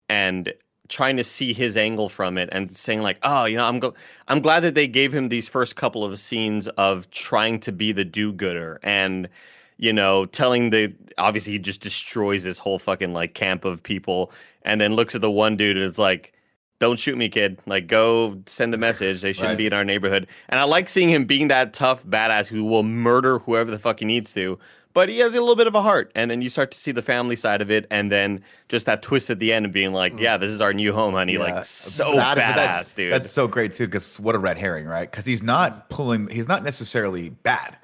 and 0.09 0.53
trying 0.89 1.17
to 1.17 1.23
see 1.23 1.53
his 1.53 1.77
angle 1.77 2.09
from 2.09 2.37
it 2.37 2.49
and 2.51 2.75
saying 2.75 3.01
like, 3.01 3.19
oh, 3.23 3.45
you 3.45 3.55
know, 3.55 3.65
I'm 3.65 3.79
gl- 3.79 3.95
I'm 4.27 4.41
glad 4.41 4.61
that 4.61 4.75
they 4.75 4.87
gave 4.87 5.13
him 5.13 5.29
these 5.29 5.47
first 5.47 5.75
couple 5.75 6.03
of 6.03 6.17
scenes 6.19 6.67
of 6.69 7.09
trying 7.11 7.59
to 7.61 7.71
be 7.71 7.91
the 7.91 8.05
do-gooder 8.05 8.79
and 8.83 9.29
you 9.77 9.93
know, 9.93 10.25
telling 10.25 10.71
the 10.71 10.93
obviously 11.17 11.53
he 11.53 11.59
just 11.59 11.81
destroys 11.81 12.43
this 12.43 12.59
whole 12.59 12.79
fucking 12.79 13.13
like 13.13 13.33
camp 13.33 13.63
of 13.65 13.81
people 13.81 14.31
and 14.63 14.81
then 14.81 14.93
looks 14.95 15.15
at 15.15 15.21
the 15.21 15.31
one 15.31 15.55
dude 15.55 15.77
and 15.77 15.85
it's 15.85 15.97
like 15.97 16.33
don't 16.79 16.97
shoot 16.97 17.17
me, 17.17 17.27
kid. 17.29 17.59
Like, 17.65 17.87
go 17.87 18.41
send 18.45 18.73
the 18.73 18.77
message. 18.77 19.21
They 19.21 19.33
shouldn't 19.33 19.51
Right. 19.51 19.57
be 19.57 19.67
in 19.67 19.73
our 19.73 19.83
neighborhood. 19.83 20.27
And 20.47 20.59
I 20.59 20.63
like 20.63 20.87
seeing 20.87 21.09
him 21.09 21.25
being 21.25 21.49
that 21.49 21.73
tough 21.73 22.05
badass 22.05 22.47
who 22.47 22.63
will 22.63 22.83
murder 22.83 23.39
whoever 23.39 23.69
the 23.69 23.77
fuck 23.77 23.99
he 23.99 24.05
needs 24.05 24.33
to. 24.33 24.57
But 24.93 25.07
he 25.07 25.19
has 25.19 25.35
a 25.35 25.39
little 25.39 25.55
bit 25.55 25.67
of 25.67 25.75
a 25.75 25.81
heart. 25.81 26.11
And 26.15 26.31
then 26.31 26.41
you 26.41 26.49
start 26.49 26.71
to 26.71 26.77
see 26.77 26.91
the 26.91 27.01
family 27.01 27.35
side 27.35 27.61
of 27.61 27.69
it. 27.69 27.85
And 27.91 28.11
then 28.11 28.41
just 28.69 28.85
that 28.87 29.01
twist 29.01 29.29
at 29.29 29.39
the 29.39 29.53
end 29.53 29.65
of 29.65 29.71
being 29.71 29.93
like, 29.93 30.13
mm. 30.15 30.21
yeah, 30.21 30.37
this 30.37 30.51
is 30.51 30.61
our 30.61 30.73
new 30.73 30.93
home, 30.93 31.13
honey. 31.13 31.33
Yeah. 31.33 31.39
Like, 31.39 31.65
so 31.65 32.15
That 32.15 32.37
badass, 32.37 32.55
that's, 32.55 32.93
dude. 32.93 33.13
That's 33.13 33.29
so 33.29 33.47
great 33.47 33.73
too, 33.73 33.85
because 33.85 34.19
what 34.19 34.35
a 34.35 34.39
red 34.39 34.57
herring, 34.57 34.85
right? 34.87 35.09
Because 35.09 35.25
he's 35.25 35.43
not 35.43 35.89
mm. 35.89 35.89
pulling. 35.89 36.27
He's 36.29 36.47
not 36.47 36.63
necessarily 36.63 37.29
bad, 37.29 37.77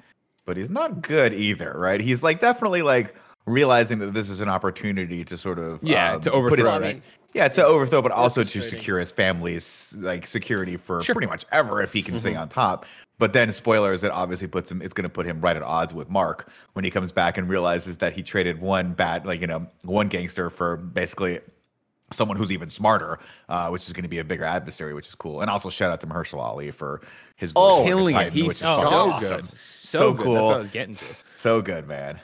but 0.46 0.56
he's 0.56 0.70
not 0.70 1.02
good 1.02 1.32
either, 1.34 1.74
right? 1.76 2.00
He's 2.00 2.22
like 2.22 2.40
definitely 2.40 2.82
like 2.82 3.14
realizing 3.46 3.98
that 4.00 4.12
this 4.12 4.28
is 4.28 4.40
an 4.40 4.48
opportunity 4.48 5.24
to 5.24 5.36
sort 5.38 5.58
of 5.58 5.82
Yeah, 5.82 6.14
um, 6.14 6.20
to 6.22 6.30
put 6.30 6.58
his- 6.58 6.68
overthrow, 6.68 6.80
right? 6.80 7.02
yeah, 7.32 7.48
to 7.48 7.64
overthrow, 7.64 8.02
but 8.02 8.12
also 8.12 8.42
to 8.44 8.60
secure 8.60 8.98
his 8.98 9.12
family's 9.12 9.94
like 9.98 10.26
security 10.26 10.76
for 10.76 11.02
pretty 11.02 11.26
much 11.26 11.44
ever 11.52 11.80
if 11.82 11.92
he 11.92 12.02
can 12.02 12.18
stay 12.18 12.34
on 12.34 12.48
top. 12.48 12.84
But 13.18 13.32
then 13.32 13.50
spoilers, 13.50 14.02
it 14.04 14.10
obviously 14.10 14.46
puts 14.46 14.70
him. 14.70 14.82
It's 14.82 14.92
going 14.92 15.04
to 15.04 15.08
put 15.08 15.24
him 15.24 15.40
right 15.40 15.56
at 15.56 15.62
odds 15.62 15.94
with 15.94 16.10
Mark 16.10 16.50
when 16.74 16.84
he 16.84 16.90
comes 16.90 17.12
back 17.12 17.38
and 17.38 17.48
realizes 17.48 17.96
that 17.98 18.12
he 18.12 18.22
traded 18.22 18.60
one 18.60 18.92
bad, 18.92 19.24
like 19.24 19.40
you 19.40 19.46
know, 19.46 19.66
one 19.84 20.08
gangster 20.08 20.50
for 20.50 20.76
basically 20.76 21.40
someone 22.12 22.36
who's 22.36 22.52
even 22.52 22.68
smarter, 22.68 23.18
uh, 23.48 23.68
which 23.70 23.86
is 23.86 23.92
going 23.94 24.02
to 24.02 24.08
be 24.08 24.18
a 24.18 24.24
bigger 24.24 24.44
adversary, 24.44 24.92
which 24.92 25.08
is 25.08 25.14
cool. 25.14 25.40
And 25.40 25.50
also 25.50 25.70
shout 25.70 25.90
out 25.90 26.00
to 26.02 26.06
Mahershala 26.06 26.40
Ali 26.42 26.70
for 26.70 27.00
his 27.36 27.52
voice 27.52 27.62
Oh, 27.64 27.78
work 27.78 27.86
as 27.86 27.86
killing 27.86 28.14
it. 28.14 28.18
Titan, 28.18 28.32
He's 28.34 28.42
which 28.44 28.52
is 28.56 28.58
so, 28.58 28.80
so 28.82 29.10
awesome. 29.12 29.36
good. 29.40 29.44
So, 29.44 29.56
So 29.56 30.12
good. 30.12 30.24
cool. 30.24 30.34
That's 30.34 30.44
what 30.46 30.54
I 30.54 30.58
was 30.58 30.68
getting 30.68 30.96
to. 30.96 31.04
So 31.36 31.62
good, 31.62 31.88
man. 31.88 32.20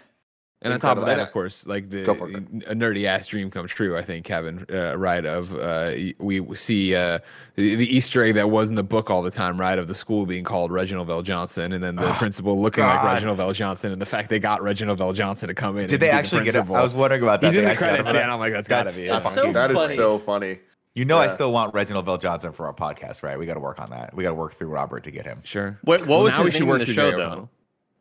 And 0.65 0.73
on 0.73 0.79
top 0.81 0.97
of 0.97 1.07
that, 1.07 1.19
of 1.19 1.31
course, 1.33 1.67
like 1.67 1.91
the 1.91 2.05
Go 2.05 2.15
for 2.15 2.29
it. 2.31 2.37
a 2.67 2.75
nerdy 2.75 3.05
ass 3.05 3.27
dream 3.27 3.51
comes 3.51 3.73
true. 3.73 3.97
I 3.97 4.03
think 4.03 4.25
Kevin, 4.25 4.65
uh, 4.73 4.97
right? 4.97 5.25
Of 5.25 5.53
uh, 5.55 5.93
we 6.19 6.55
see 6.55 6.95
uh, 6.95 7.19
the, 7.57 7.75
the 7.75 7.97
Easter 7.97 8.23
egg 8.25 8.35
that 8.37 8.49
was 8.49 8.69
in 8.71 8.77
the 8.77 8.83
book 8.85 9.11
all 9.11 9.23
the 9.23 9.31
time, 9.31 9.61
right? 9.61 9.77
Of 9.79 9.89
the 9.89 9.95
school 9.95 10.25
being 10.25 10.45
called 10.45 10.71
Reginald 10.71 11.09
VelJohnson, 11.09 11.75
and 11.75 11.83
then 11.83 11.97
the 11.97 12.13
principal 12.13 12.61
looking 12.63 12.85
like 12.85 13.03
Oh, 13.03 13.07
Reginald 13.07 13.39
VelJohnson, 13.39 13.93
and 13.93 14.01
the 14.01 14.07
fact 14.07 14.29
they 14.29 14.39
got 14.39 14.63
Reginald 14.63 15.01
VelJohnson 15.01 15.49
to 15.49 15.55
come 15.55 15.79
in. 15.79 15.89
Did 15.89 15.95
and 15.95 16.03
they 16.03 16.07
be 16.07 16.11
the 16.11 16.17
actually 16.17 16.45
get 16.45 16.55
it? 16.55 16.71
I 16.71 16.83
was 16.83 16.95
wondering 16.95 17.23
about 17.23 17.41
that. 17.41 17.49
He's 17.49 17.57
in 17.57 17.65
the 17.65 17.75
credits, 17.75 18.09
and 18.11 18.31
I'm 18.31 18.39
like, 18.39 18.53
that's 18.53 18.69
gotta 18.69 18.85
That's- 18.91 18.97
be. 18.97 19.09
that's 19.09 19.25
That's 19.25 19.35
so 19.35 19.43
funny. 19.43 19.53
That 19.55 19.71
is 19.91 19.95
so 19.97 20.19
funny. 20.19 20.59
You 20.95 21.07
know, 21.07 21.19
I 21.19 21.27
still 21.29 21.51
want 21.53 21.75
Reginald 21.75 22.07
VelJohnson 22.07 22.55
for 22.55 22.67
our 22.67 22.75
podcast, 22.75 23.23
right? 23.23 23.39
We 23.39 23.47
got 23.47 23.55
to 23.55 23.61
work 23.61 23.81
on 23.81 23.91
that. 23.91 24.15
We 24.15 24.23
got 24.23 24.29
to 24.29 24.35
work 24.35 24.55
through 24.57 24.69
Robert 24.69 25.05
to 25.05 25.11
get 25.11 25.25
him. 25.25 25.41
Sure. 25.43 25.79
what 25.83 26.01
what 26.03 26.09
Well, 26.09 26.23
was 26.23 26.35
now 26.35 26.45
we 26.45 26.51
his 26.51 26.61
name 26.61 26.71
in 26.71 26.79
the 26.81 26.87
show, 26.87 27.11
though? 27.11 27.49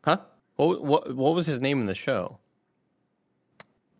Huh? 0.04 0.18
What, 0.56 0.84
what, 0.84 1.16
what 1.16 1.34
was 1.34 1.46
his 1.46 1.58
name 1.58 1.80
in 1.80 1.86
the 1.86 1.94
show? 1.94 2.38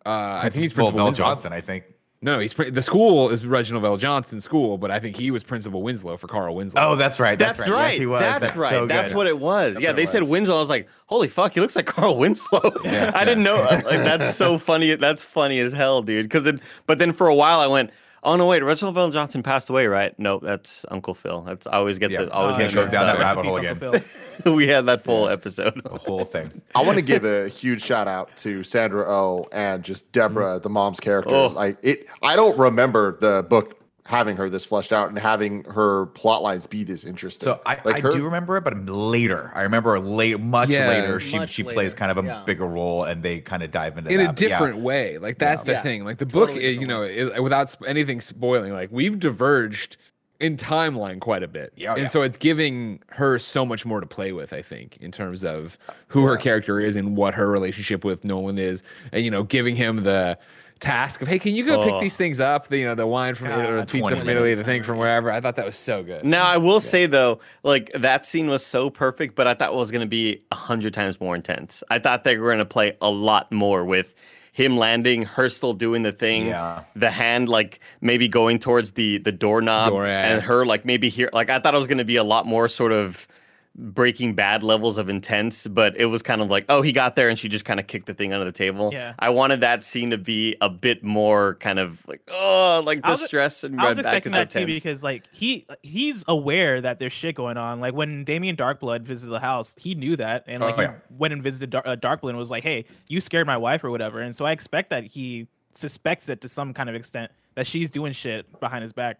Uh, 0.05 0.39
I 0.43 0.49
think 0.49 0.61
he's 0.61 0.73
Principal 0.73 0.73
Principal 0.73 0.97
Vell 0.97 1.05
Winslow. 1.05 1.25
Johnson. 1.25 1.53
I 1.53 1.61
think. 1.61 1.85
No, 2.21 2.39
he's 2.39 2.53
the 2.53 2.81
school 2.81 3.29
is 3.31 3.45
Reginald 3.45 3.83
VelJohnson 3.83 4.41
school, 4.41 4.77
but 4.77 4.89
I 4.89 4.97
think 4.97 5.17
he 5.17 5.29
was 5.29 5.43
Principal 5.43 5.83
Winslow 5.83 6.15
for 6.15 6.27
Carl 6.27 6.55
Winslow. 6.55 6.81
Oh, 6.81 6.95
that's 6.95 7.19
right. 7.19 7.37
That's, 7.37 7.57
That's, 7.57 7.69
right. 7.69 7.75
right. 7.75 7.89
Yes, 7.89 7.97
he 7.99 8.05
was. 8.05 8.21
That's, 8.21 8.55
right. 8.55 8.69
so 8.69 8.85
that's 8.85 9.13
what 9.13 9.27
it 9.27 9.37
was. 9.37 9.77
yeah, 9.77 9.91
they 9.91 10.03
it 10.03 10.07
said. 10.07 10.23
Winslow. 10.23 10.55
I 10.55 10.59
was 10.61 10.69
like, 10.69 10.87
holy 11.07 11.27
fuck, 11.27 11.53
he 11.53 11.59
looks 11.59 11.75
like 11.75 11.85
Carl 11.85 12.17
Winslow. 12.17 12.61
Yeah, 12.85 13.11
I 13.15 13.25
didn't 13.25 13.43
know. 13.43 13.55
Like, 13.55 13.83
that's 13.83 14.37
so 14.37 14.57
funny. 14.57 14.95
That's 14.95 15.21
funny 15.21 15.59
as 15.59 15.73
hell, 15.73 16.01
dude. 16.01 16.23
Because 16.25 16.45
then, 16.45 16.61
but 16.87 16.97
then 16.97 17.11
for 17.11 17.27
a 17.27 17.35
while, 17.35 17.59
I 17.59 17.67
went, 17.67 17.91
oh 18.23 18.35
no, 18.35 18.47
wait, 18.47 18.63
Reginald 18.63 18.95
VelJohnson 18.95 19.43
passed 19.43 19.69
away, 19.69 19.85
right? 19.87 20.17
No, 20.17 20.39
that's 20.39 20.85
Uncle 20.89 21.13
Phil. 21.13 21.41
That's 21.41 21.67
I 21.67 21.73
always 21.73 21.99
get 21.99 22.11
Yeah. 22.11 22.25
the 22.25 22.31
always 22.31 22.55
Oh, 22.55 22.59
get 22.59 22.69
yeah, 22.69 22.85
go 22.85 22.87
down 22.87 23.07
that 23.07 23.19
rabbit 23.19 23.45
hole 23.45 23.57
again. 23.57 23.75
Phil. 23.75 23.93
we 24.55 24.67
had 24.67 24.85
that 24.87 25.03
full 25.03 25.29
episode. 25.29 25.81
The 25.83 25.97
whole 25.97 26.25
thing. 26.25 26.49
I 26.75 26.81
want 26.83 26.95
to 26.97 27.01
give 27.01 27.25
a 27.25 27.47
huge 27.47 27.83
shout 27.83 28.07
out 28.07 28.35
to 28.37 28.63
Sandra 28.63 29.05
Oh 29.07 29.47
and 29.51 29.83
just 29.83 30.11
Deborah, 30.11 30.55
mm-hmm. 30.55 30.63
the 30.63 30.69
mom's 30.69 30.99
character. 30.99 31.35
Oh. 31.35 31.47
Like 31.47 31.77
it, 31.81 32.07
I 32.21 32.35
don't 32.35 32.57
remember 32.57 33.17
the 33.19 33.45
book 33.47 33.82
having 34.05 34.35
her 34.35 34.49
this 34.49 34.65
fleshed 34.65 34.91
out 34.91 35.07
and 35.09 35.17
having 35.17 35.63
her 35.63 36.07
plot 36.07 36.41
lines 36.41 36.67
be 36.67 36.83
this 36.83 37.05
interesting. 37.05 37.45
So 37.45 37.61
I, 37.65 37.79
like 37.85 37.97
I 37.97 37.99
her, 38.01 38.11
do 38.11 38.23
remember 38.25 38.57
it, 38.57 38.63
but 38.65 38.77
later. 38.89 39.51
I 39.55 39.61
remember 39.61 39.97
late, 39.99 40.39
much 40.39 40.69
Yeah. 40.69 40.89
later. 40.89 41.19
She 41.21 41.37
Much 41.37 41.51
she 41.51 41.63
plays 41.63 41.93
kind 41.93 42.11
of 42.11 42.17
a 42.17 42.27
yeah. 42.27 42.43
bigger 42.45 42.67
role, 42.67 43.05
and 43.05 43.23
they 43.23 43.39
kind 43.39 43.63
of 43.63 43.71
dive 43.71 43.97
into 43.97 44.09
in 44.11 44.17
that. 44.17 44.23
a 44.23 44.27
but 44.33 44.41
yeah. 44.41 44.49
different 44.49 44.79
way. 44.79 45.17
Like 45.19 45.37
that's 45.37 45.63
the 45.63 45.73
Yeah. 45.73 45.81
thing. 45.83 46.03
Like 46.03 46.17
the 46.17 46.25
Totally 46.25 46.53
book, 46.55 46.61
is, 46.61 46.77
you 46.79 46.87
know, 46.87 47.03
is, 47.03 47.39
without 47.39 47.69
sp- 47.71 47.87
anything 47.87 48.19
spoiling, 48.19 48.73
like 48.73 48.89
we've 48.91 49.17
diverged 49.19 49.95
in 50.41 50.57
timeline 50.57 51.21
quite 51.21 51.41
a 51.43 51.47
bit. 51.47 51.71
Yeah, 51.77 51.91
oh 51.91 51.93
and 51.93 52.01
yeah. 52.03 52.07
so 52.09 52.23
it's 52.23 52.35
giving 52.35 52.99
her 53.07 53.39
so 53.39 53.65
much 53.65 53.85
more 53.85 54.01
to 54.01 54.05
play 54.07 54.33
with. 54.33 54.51
I 54.51 54.61
think 54.61 54.97
in 54.99 55.11
terms 55.11 55.45
of 55.45 55.77
who 56.07 56.23
her 56.25 56.35
character 56.35 56.81
is 56.81 56.97
and 56.97 57.15
what 57.15 57.33
her 57.35 57.49
relationship 57.49 58.03
with 58.03 58.25
Nolan 58.25 58.57
is, 58.59 58.83
and 59.13 59.23
you 59.23 59.31
know, 59.31 59.43
giving 59.43 59.77
him 59.77 60.03
the 60.03 60.37
task 60.83 61.21
of 61.21 61.27
hey, 61.27 61.39
can 61.39 61.55
you 61.55 61.65
go 61.65 61.83
pick 61.83 61.93
Oh. 61.93 62.01
these 62.01 62.17
things 62.17 62.39
up? 62.39 62.67
The 62.67 62.77
you 62.77 62.85
know 62.85 62.95
the 62.95 63.07
wine 63.07 63.35
from 63.35 63.47
Italy, 63.47 63.79
the 63.79 63.85
pizza 63.85 64.15
from 64.15 64.29
Italy, 64.29 64.53
the 64.53 64.63
thing 64.63 64.83
from 64.83 64.97
wherever. 64.97 65.31
I 65.31 65.39
thought 65.41 65.55
that 65.55 65.65
was 65.65 65.77
so 65.77 66.03
good. 66.03 66.23
Now 66.25 66.45
I 66.45 66.57
will 66.57 66.79
say 66.81 67.05
though, 67.05 67.39
like 67.63 67.91
that 67.95 68.25
scene 68.25 68.47
was 68.47 68.65
so 68.65 68.89
perfect, 68.89 69.35
but 69.35 69.47
I 69.47 69.53
thought 69.53 69.71
it 69.73 69.75
was 69.75 69.91
gonna 69.91 70.05
be 70.05 70.43
a 70.51 70.55
hundred 70.55 70.93
times 70.93 71.19
more 71.19 71.35
intense. 71.35 71.83
I 71.89 71.99
thought 71.99 72.23
they 72.23 72.37
were 72.37 72.51
gonna 72.51 72.65
play 72.65 72.97
a 73.01 73.09
lot 73.09 73.51
more 73.51 73.85
with 73.85 74.13
him 74.51 74.77
landing, 74.77 75.23
her 75.23 75.49
still 75.49 75.73
doing 75.73 76.03
the 76.03 76.11
thing, 76.11 76.45
Yeah. 76.47 76.83
the 76.95 77.09
hand 77.09 77.49
like 77.49 77.79
maybe 78.01 78.27
going 78.27 78.59
towards 78.59 78.91
the 78.91 79.17
the 79.17 79.31
doorknob, 79.31 79.89
Door, 79.89 80.05
yeah. 80.07 80.27
and 80.33 80.41
her 80.43 80.65
like 80.65 80.85
maybe 80.85 81.09
here. 81.09 81.29
Like 81.33 81.49
I 81.49 81.59
thought 81.59 81.73
it 81.73 81.77
was 81.79 81.87
gonna 81.87 82.03
be 82.05 82.17
a 82.17 82.23
lot 82.23 82.45
more 82.45 82.67
sort 82.69 82.91
of 82.91 83.27
breaking 83.75 84.35
bad 84.35 84.61
levels 84.61 84.97
of 84.99 85.09
intense, 85.09 85.65
but 85.65 85.97
it 85.97 86.05
was 86.05 86.21
kind 86.21 86.41
of 86.41 86.49
like, 86.49 86.65
oh, 86.69 86.81
he 86.83 86.91
got 86.91 87.15
there 87.15 87.27
and 87.29 87.39
she 87.39 87.49
just 87.49 87.65
kind 87.65 87.79
of 87.79 87.87
kicked 87.87 88.05
the 88.05 88.13
thing 88.13 88.31
under 88.31 88.45
the 88.45 88.51
table. 88.51 88.91
Yeah. 88.93 89.13
I 89.17 89.29
wanted 89.31 89.61
that 89.61 89.83
scene 89.83 90.11
to 90.11 90.17
be 90.17 90.55
a 90.61 90.69
bit 90.69 91.03
more 91.03 91.55
kind 91.55 91.79
of 91.79 92.05
like, 92.07 92.21
oh, 92.27 92.83
like 92.85 92.99
I 93.03 93.09
the 93.09 93.13
was- 93.21 93.25
stress 93.25 93.63
and 93.63 93.81
I 93.81 93.89
was 93.89 93.97
red 93.97 94.03
back 94.03 94.13
expecting 94.25 94.31
that 94.33 94.51
too 94.51 94.59
tense. 94.67 94.73
because 94.83 95.01
like 95.01 95.23
he 95.31 95.65
he's 95.81 96.23
aware 96.27 96.81
that 96.81 96.99
there's 96.99 97.13
shit 97.13 97.33
going 97.35 97.57
on. 97.57 97.79
Like 97.79 97.95
when 97.95 98.23
Damien 98.23 98.55
Darkblood 98.55 99.01
visited 99.01 99.31
the 99.31 99.39
house, 99.39 99.73
he 99.77 99.95
knew 99.95 100.15
that, 100.17 100.43
and 100.47 100.61
like 100.61 100.75
Oh, 100.77 100.81
he 100.81 100.83
yeah. 100.83 100.93
went 101.09 101.33
and 101.33 101.41
visited 101.41 101.71
Dark, 101.71 101.87
uh, 101.87 101.95
Darkblood 101.95 102.29
and 102.29 102.37
was 102.37 102.51
like, 102.51 102.63
"Hey, 102.63 102.85
you 103.07 103.19
scared 103.21 103.47
my 103.47 103.57
wife 103.57 103.83
or 103.83 103.89
whatever." 103.89 104.19
And 104.21 104.35
so 104.35 104.45
I 104.45 104.51
expect 104.51 104.91
that 104.91 105.03
he 105.05 105.47
suspects 105.73 106.29
it 106.29 106.41
to 106.41 106.47
some 106.47 106.73
kind 106.75 106.89
of 106.89 106.95
extent 106.95 107.31
that 107.55 107.65
she's 107.65 107.89
doing 107.89 108.13
shit 108.13 108.59
behind 108.59 108.83
his 108.83 108.93
back. 108.93 109.19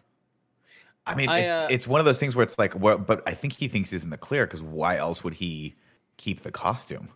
I 1.05 1.15
mean, 1.15 1.29
I, 1.29 1.39
it's, 1.39 1.65
uh, 1.65 1.67
it's 1.69 1.87
one 1.87 1.99
of 1.99 2.05
those 2.05 2.19
things 2.19 2.35
where 2.35 2.43
it's 2.43 2.57
like, 2.57 2.79
well, 2.79 2.97
but 2.97 3.21
I 3.27 3.33
think 3.33 3.53
he 3.53 3.67
thinks 3.67 3.89
he's 3.91 4.03
in 4.03 4.09
the 4.09 4.17
clear 4.17 4.45
because 4.45 4.61
why 4.61 4.97
else 4.97 5.23
would 5.23 5.33
he 5.33 5.75
keep 6.17 6.41
the 6.41 6.51
costume? 6.51 7.09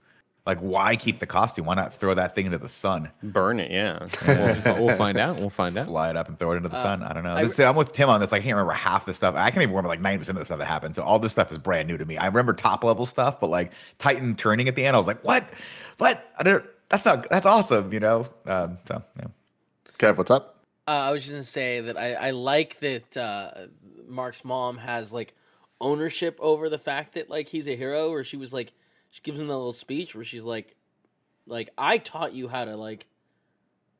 Like, 0.46 0.60
why 0.60 0.96
keep 0.96 1.20
the 1.20 1.25
costume? 1.27 1.65
Why 1.65 1.75
not 1.75 1.94
throw 1.94 2.13
that 2.13 2.34
thing 2.34 2.46
into 2.46 2.58
the 2.58 2.70
sun? 2.70 3.12
Burn 3.22 3.60
it, 3.60 3.70
yeah. 3.70 4.08
we'll, 4.65 4.86
we'll 4.86 4.98
find 4.98 5.17
out. 5.17 5.36
We'll 5.38 5.50
find 5.50 5.77
out. 5.77 5.88
Fly 5.88 6.10
it 6.10 6.15
up 6.15 6.29
and 6.29 6.39
throw 6.39 6.53
it 6.53 6.58
into 6.58 6.70
the 6.70 6.77
Uh, 6.77 6.84
sun. 6.84 7.03
I 7.03 7.12
don't 7.12 7.24
know. 7.24 7.34
I- 7.36 7.44
This, 7.44 7.60
I'm 7.60 7.75
with 7.75 7.91
Tim 7.91 8.10
on 8.10 8.22
this. 8.22 8.32
I 8.32 8.38
can't 8.39 8.56
remember 8.56 8.72
half 8.72 9.06
the 9.06 9.13
stuff. 9.13 9.36
I 9.36 9.50
can't 9.51 9.62
even 9.63 9.75
remember 9.75 9.89
like 9.89 10.01
90% 10.01 10.29
of 10.29 10.36
the 10.36 10.46
stuff 10.46 10.60
that 10.60 10.65
happened. 10.67 10.96
So 10.96 11.03
all 11.03 11.20
this 11.20 11.34
stuff 11.34 11.51
is 11.51 11.58
brand 11.58 11.89
new 11.89 11.98
to 11.98 12.06
me. 12.06 12.17
I 12.17 12.27
remember 12.27 12.53
top 12.53 12.86
level 12.86 13.06
stuff, 13.06 13.41
but 13.41 13.50
like 13.50 13.74
Titan 14.00 14.36
turning 14.36 14.70
at 14.70 14.75
the 14.75 14.86
end, 14.86 14.96
I 14.96 15.00
was 15.00 15.08
like, 15.08 15.22
what? 15.24 15.44
What? 15.98 16.25
I 16.39 16.44
don't, 16.44 16.63
that's 16.88 17.03
not, 17.03 17.29
that's 17.29 17.46
awesome, 17.46 17.91
you 17.91 18.00
know? 18.00 18.25
Um, 18.46 18.77
so, 18.88 19.03
yeah. 19.20 19.25
Kev, 20.00 20.15
what's 20.17 20.32
up? 20.32 20.57
Uh, 20.88 20.91
I 20.91 21.12
was 21.12 21.24
just 21.24 21.34
gonna 21.34 21.44
say 21.44 21.82
that 21.82 21.98
I, 21.98 22.13
I 22.13 22.32
like 22.32 22.79
that 22.79 23.17
uh, 23.17 23.51
Mark's 24.08 24.46
mom 24.46 24.77
has 24.77 25.12
like 25.12 25.34
ownership 25.82 26.38
over 26.41 26.70
the 26.70 26.77
fact 26.77 27.13
that 27.13 27.29
like 27.29 27.48
he's 27.50 27.67
a 27.67 27.75
hero, 27.75 28.10
or 28.10 28.24
she 28.24 28.38
was 28.38 28.53
like 28.53 28.72
she 29.10 29.22
gives 29.22 29.38
him 29.38 29.46
a 29.46 29.56
little 29.56 29.74
speech 29.74 30.15
where 30.15 30.24
she's 30.24 30.46
like, 30.46 30.75
like 31.46 31.70
I 31.77 31.98
taught 31.98 32.34
you 32.34 32.48
how 32.48 32.63
to 32.63 32.77
like 32.77 33.06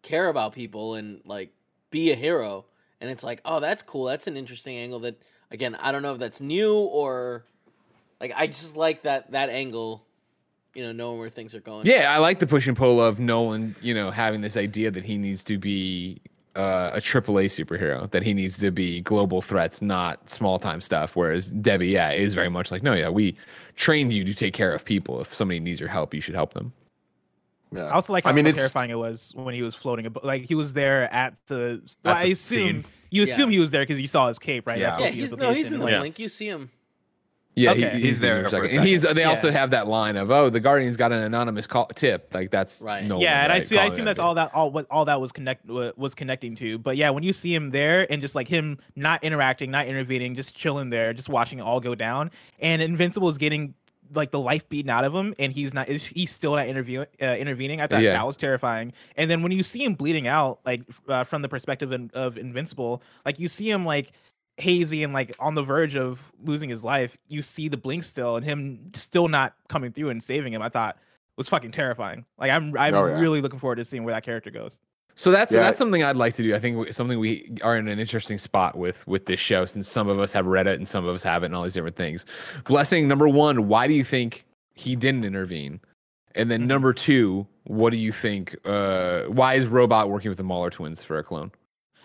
care 0.02 0.30
about 0.30 0.54
people 0.54 0.96
and 0.96 1.22
like 1.26 1.52
be 1.92 2.12
a 2.12 2.16
hero, 2.16 2.66
and 3.02 3.10
it's 3.10 3.24
like 3.24 3.42
oh 3.44 3.60
that's 3.60 3.84
cool, 3.84 4.06
that's 4.06 4.28
an 4.28 4.38
interesting 4.38 4.78
angle 4.78 5.00
that 5.00 5.22
again 5.52 5.76
I 5.76 5.92
don't 5.92 6.04
know 6.04 6.14
if 6.14 6.20
that's 6.20 6.40
new 6.40 6.74
or 6.74 7.44
like 8.22 8.32
I 8.34 8.48
just 8.48 8.78
like 8.78 9.02
that 9.02 9.32
that 9.32 9.50
angle, 9.50 10.06
you 10.74 10.84
know, 10.84 10.94
knowing 10.94 11.20
where 11.20 11.28
things 11.28 11.54
are 11.54 11.60
going. 11.60 11.86
Yeah, 11.86 12.14
I 12.14 12.20
like 12.20 12.40
the 12.40 12.48
push 12.48 12.66
and 12.66 12.78
pull 12.78 13.02
of 13.02 13.20
Nolan, 13.20 13.76
you 13.82 13.94
know, 13.94 14.10
having 14.10 14.40
this 14.40 14.56
idea 14.56 14.90
that 14.92 15.04
he 15.04 15.18
needs 15.18 15.44
to 15.46 15.58
be 15.58 16.22
uh, 16.58 16.92
a 16.94 17.00
AAA 17.00 17.46
superhero, 17.46 18.10
that 18.12 18.24
he 18.24 18.34
needs 18.34 18.58
to 18.60 18.72
be 18.72 19.02
global 19.02 19.42
threats, 19.42 19.82
not 19.82 20.30
small 20.30 20.58
time 20.60 20.82
stuff. 20.82 21.16
Whereas 21.16 21.52
Debbie, 21.52 21.88
yeah, 21.90 22.12
is 22.12 22.34
very 22.34 22.50
much 22.50 22.72
like, 22.72 22.84
no, 22.84 22.94
yeah, 22.94 23.10
we 23.10 23.36
trained 23.76 24.12
you 24.12 24.24
to 24.24 24.34
take 24.34 24.54
care 24.54 24.72
of 24.74 24.84
people. 24.84 25.22
If 25.22 25.34
somebody 25.34 25.60
needs 25.60 25.80
your 25.80 25.90
help, 25.90 26.14
you 26.14 26.22
should 26.22 26.36
help 26.36 26.54
them. 26.54 26.74
Yeah. 27.72 27.84
I 27.84 27.92
also 27.92 28.12
like 28.14 28.24
how, 28.24 28.32
I 28.32 28.34
mean, 28.34 28.46
how 28.46 28.50
it's 28.50 28.58
terrifying 28.58 28.90
it 28.90 28.96
was 28.98 29.34
when 29.36 29.54
he 29.54 29.62
was 29.62 29.76
floating 29.76 30.06
above. 30.06 30.24
Like 30.24 30.44
he 30.44 30.56
was 30.56 30.74
there 30.74 31.14
at 31.14 31.36
the. 31.48 31.82
At 32.06 32.16
I 32.18 32.26
the 32.28 32.32
assume 32.32 32.84
scene. 32.84 32.86
you 33.12 33.24
Yeah. 33.24 33.34
assume 33.34 33.50
he 33.52 33.60
was 33.60 33.72
there 33.72 33.82
because 33.84 34.00
you 34.02 34.08
saw 34.08 34.28
his 34.28 34.40
cape, 34.40 34.66
right? 34.66 34.80
Yeah. 34.80 34.98
Yeah, 35.00 35.08
he's 35.10 35.32
no, 35.34 35.54
he's 35.54 35.72
in 35.72 35.80
the 35.80 35.86
Like, 35.86 36.00
link. 36.02 36.20
You 36.20 36.30
see 36.30 36.48
him. 36.48 36.72
Yeah, 37.60 37.72
Okay. 37.72 37.90
he, 37.98 38.02
He's 38.08 38.20
there 38.22 38.48
for 38.50 38.64
a 38.64 38.70
And 38.70 38.86
he's. 38.86 39.02
They 39.02 39.08
second. 39.10 39.24
also 39.26 39.50
have 39.52 39.72
that 39.72 39.88
line 39.88 40.16
of, 40.16 40.30
"Oh, 40.30 40.50
the 40.50 40.60
Guardians 40.60 40.96
got 40.96 41.12
an 41.12 41.24
anonymous 41.24 41.66
call 41.66 41.88
tip." 41.88 42.32
Like 42.34 42.52
that's 42.52 42.82
Right. 42.82 43.04
Nolan, 43.04 43.24
yeah, 43.24 43.44
and 43.46 43.52
I 43.52 43.60
see. 43.60 43.78
I 43.80 43.86
assume 43.88 44.06
that's 44.06 44.20
all 44.20 44.36
that 44.36 44.54
all 44.54 44.70
what 44.72 44.86
all 44.92 45.06
that 45.06 45.20
was 45.20 45.32
connect 45.32 45.66
was 45.68 46.14
connecting 46.14 46.56
to. 46.58 46.78
But 46.78 46.98
yeah, 46.98 47.10
when 47.10 47.24
you 47.24 47.34
see 47.34 47.54
him 47.54 47.72
there 47.72 48.06
and 48.12 48.22
just 48.22 48.36
like 48.36 48.48
him 48.48 48.78
not 48.96 49.24
interacting, 49.24 49.72
not 49.72 49.88
intervening, 49.88 50.36
just 50.36 50.56
chilling 50.56 50.92
there, 50.92 51.14
just 51.14 51.30
watching 51.30 51.58
it 51.60 51.64
all 51.64 51.80
go 51.80 51.96
down, 51.96 52.30
and 52.60 52.80
Invincible 52.82 53.28
is 53.30 53.38
getting 53.40 53.74
like 54.14 54.32
the 54.32 54.40
life 54.40 54.70
beaten 54.70 54.90
out 54.90 55.04
of 55.04 55.14
him, 55.14 55.34
and 55.38 55.52
he's 55.52 55.74
not. 55.74 55.90
is- 55.90 56.06
He's 56.06 56.32
still 56.32 56.56
not 56.56 56.68
interview, 56.68 57.04
uh, 57.22 57.26
intervening. 57.26 57.82
I 57.82 57.88
thought 57.88 58.02
Yeah. 58.02 58.14
that 58.14 58.26
was 58.26 58.38
terrifying. 58.38 58.94
And 59.18 59.30
then 59.30 59.42
when 59.42 59.52
you 59.52 59.64
see 59.64 59.84
him 59.84 59.96
bleeding 59.96 60.28
out, 60.28 60.60
like 60.66 60.80
uh, 61.10 61.24
from 61.26 61.42
the 61.42 61.50
perspective 61.50 61.92
in, 61.92 62.10
of 62.14 62.38
Invincible, 62.38 63.02
like 63.26 63.38
you 63.40 63.48
see 63.50 63.70
him 63.70 63.84
like 63.86 64.12
hazy 64.58 65.04
and 65.04 65.14
like 65.14 65.36
on 65.40 65.56
the 65.56 65.64
verge 65.64 65.96
of 65.96 66.32
losing 66.44 66.70
his 66.70 66.84
life. 66.84 67.18
You 67.28 67.42
see 67.42 67.68
the 67.68 67.78
blink 67.78 68.04
still, 68.04 68.36
and 68.36 68.46
him 68.46 68.92
still 68.96 69.28
not 69.28 69.54
coming 69.70 69.92
through 69.92 70.10
and 70.10 70.22
saving 70.22 70.54
him. 70.54 70.62
I 70.62 70.70
thought 70.70 70.98
was 71.38 71.48
fucking 71.48 71.72
terrifying. 71.72 72.26
Like 72.38 72.52
I'm 72.52 72.76
I'm 72.78 72.94
Oh, 72.96 73.06
yeah. 73.06 73.20
really 73.20 73.42
looking 73.42 73.60
forward 73.60 73.76
to 73.78 73.86
seeing 73.86 74.04
where 74.04 74.14
that 74.14 74.24
character 74.24 74.50
goes. 74.52 74.78
So 75.16 75.32
that's 75.32 75.52
Yeah. 75.54 75.62
that's 75.62 75.78
something 75.78 76.04
I'd 76.04 76.16
like 76.16 76.34
to 76.36 76.44
do. 76.44 76.56
I 76.56 76.60
think 76.60 76.94
something 76.94 77.20
we 77.20 77.52
are 77.64 77.76
in 77.78 77.88
an 77.88 78.00
interesting 78.00 78.38
spot 78.38 78.78
with 78.78 79.06
with 79.08 79.26
this 79.26 79.40
show, 79.40 79.66
since 79.66 79.88
some 79.88 80.08
of 80.08 80.20
us 80.20 80.32
have 80.34 80.46
read 80.46 80.68
it 80.68 80.78
and 80.78 80.88
some 80.88 81.06
of 81.06 81.14
us 81.14 81.24
haven't, 81.24 81.48
and 81.48 81.56
all 81.56 81.64
these 81.64 81.74
different 81.74 81.96
things. 81.96 82.26
Blessing 82.66 83.08
number 83.08 83.28
one, 83.28 83.68
why 83.68 83.88
do 83.88 83.94
you 83.94 84.04
think 84.04 84.46
he 84.74 84.96
didn't 84.96 85.26
intervene? 85.26 85.80
And 86.36 86.52
then 86.52 86.64
Mhm. 86.64 86.68
number 86.68 86.94
two, 86.94 87.48
what 87.64 87.90
do 87.92 87.98
you 87.98 88.12
think? 88.12 88.56
Uh, 88.64 89.24
why 89.24 89.56
is 89.56 89.66
Robot 89.66 90.10
working 90.10 90.30
with 90.30 90.38
the 90.38 90.44
Mauler 90.44 90.70
twins 90.70 91.04
for 91.04 91.18
a 91.18 91.24
clone? 91.24 91.52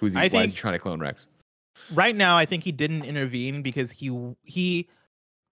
Who's 0.00 0.14
he? 0.14 0.20
I 0.20 0.28
why 0.28 0.44
is 0.44 0.52
he 0.52 0.56
trying 0.56 0.72
to 0.72 0.78
clone 0.78 0.98
Rex? 1.00 1.28
Right 1.92 2.14
now, 2.14 2.36
I 2.36 2.44
think 2.44 2.64
he 2.64 2.72
didn't 2.72 3.04
intervene 3.04 3.62
because 3.62 3.90
he 3.90 4.34
he 4.44 4.88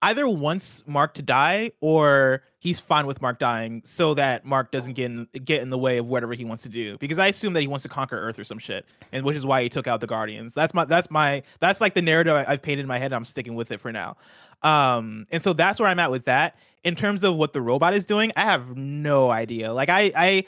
either 0.01 0.27
wants 0.27 0.83
Mark 0.87 1.13
to 1.15 1.21
die 1.21 1.71
or 1.79 2.43
he's 2.59 2.79
fine 2.79 3.05
with 3.05 3.21
Mark 3.21 3.39
dying 3.39 3.81
so 3.85 4.13
that 4.15 4.45
Mark 4.45 4.71
doesn't 4.71 4.93
get 4.93 5.05
in, 5.05 5.27
get 5.45 5.61
in 5.61 5.69
the 5.69 5.77
way 5.77 5.97
of 5.97 6.07
whatever 6.07 6.33
he 6.33 6.43
wants 6.43 6.63
to 6.63 6.69
do. 6.69 6.97
Because 6.97 7.19
I 7.19 7.27
assume 7.27 7.53
that 7.53 7.61
he 7.61 7.67
wants 7.67 7.83
to 7.83 7.89
conquer 7.89 8.17
Earth 8.17 8.39
or 8.39 8.43
some 8.43 8.59
shit, 8.59 8.85
and 9.11 9.25
which 9.25 9.37
is 9.37 9.45
why 9.45 9.61
he 9.61 9.69
took 9.69 9.87
out 9.87 9.99
the 9.99 10.07
Guardians. 10.07 10.53
That's 10.53 10.73
my 10.73 10.85
that's 10.85 11.11
my 11.11 11.43
that's 11.59 11.81
like 11.81 11.93
the 11.93 12.01
narrative 12.01 12.33
I, 12.33 12.45
I've 12.47 12.61
painted 12.61 12.81
in 12.81 12.87
my 12.87 12.97
head. 12.97 13.07
And 13.07 13.15
I'm 13.15 13.25
sticking 13.25 13.55
with 13.55 13.71
it 13.71 13.79
for 13.79 13.91
now. 13.91 14.17
Um, 14.63 15.27
and 15.31 15.41
so 15.41 15.53
that's 15.53 15.79
where 15.79 15.89
I'm 15.89 15.99
at 15.99 16.11
with 16.11 16.25
that. 16.25 16.55
In 16.83 16.95
terms 16.95 17.23
of 17.23 17.35
what 17.35 17.53
the 17.53 17.61
robot 17.61 17.93
is 17.93 18.05
doing, 18.05 18.31
I 18.35 18.41
have 18.41 18.75
no 18.75 19.29
idea. 19.29 19.71
Like 19.73 19.89
I 19.89 20.11
I 20.15 20.45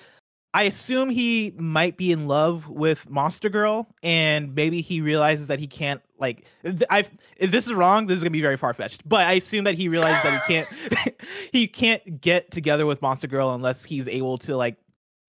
I 0.56 0.64
assume 0.64 1.10
he 1.10 1.54
might 1.58 1.98
be 1.98 2.12
in 2.12 2.28
love 2.28 2.70
with 2.70 3.10
Monster 3.10 3.50
Girl, 3.50 3.88
and 4.04 4.54
maybe 4.54 4.82
he 4.82 5.02
realizes 5.02 5.48
that 5.48 5.60
he 5.60 5.66
can't 5.66 6.02
like. 6.20 6.46
I 6.92 7.06
if 7.38 7.50
this 7.50 7.66
is 7.66 7.74
wrong, 7.74 8.06
this 8.06 8.18
is 8.18 8.24
gonna 8.24 8.32
be 8.32 8.42
very 8.42 8.58
far 8.58 8.74
fetched. 8.74 9.08
But 9.08 9.28
I 9.28 9.34
assume 9.34 9.64
that 9.64 9.76
he 9.76 9.90
realizes 9.90 10.22
that 10.22 10.42
he 10.42 10.54
can't 10.54 11.22
he 11.52 11.68
can't 11.68 12.22
get 12.22 12.52
together 12.52 12.86
with 12.86 13.02
Monster 13.02 13.28
Girl 13.28 13.54
unless 13.54 13.84
he's 13.84 14.08
able 14.08 14.38
to 14.40 14.56
like 14.56 14.78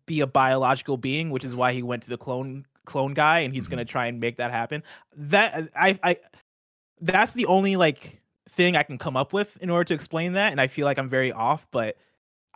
be 0.07 0.21
a 0.21 0.27
biological 0.27 0.99
being, 0.99 1.31
which 1.31 1.45
is 1.45 1.55
why 1.55 1.73
he 1.73 1.83
went 1.83 2.03
to 2.03 2.11
the 2.11 2.19
clone 2.19 2.67
clone 2.85 3.15
guy, 3.15 3.41
and 3.41 3.55
he's 3.55 3.65
mm-hmm. 3.65 3.73
gonna 3.73 3.85
try 3.87 4.07
and 4.07 4.21
make 4.21 4.37
that 4.37 4.51
happen. 4.51 4.83
That 5.17 5.71
I 5.75 5.99
I 6.03 6.19
that's 7.01 7.33
the 7.33 7.47
only 7.47 7.77
like 7.77 8.21
thing 8.51 8.77
I 8.77 8.83
can 8.83 8.99
come 8.99 9.17
up 9.17 9.33
with 9.33 9.57
in 9.63 9.71
order 9.71 9.85
to 9.85 9.95
explain 9.95 10.35
that, 10.35 10.53
and 10.53 10.61
I 10.61 10.67
feel 10.67 10.85
like 10.85 10.99
I'm 10.99 11.09
very 11.09 11.33
off. 11.33 11.67
But 11.71 11.97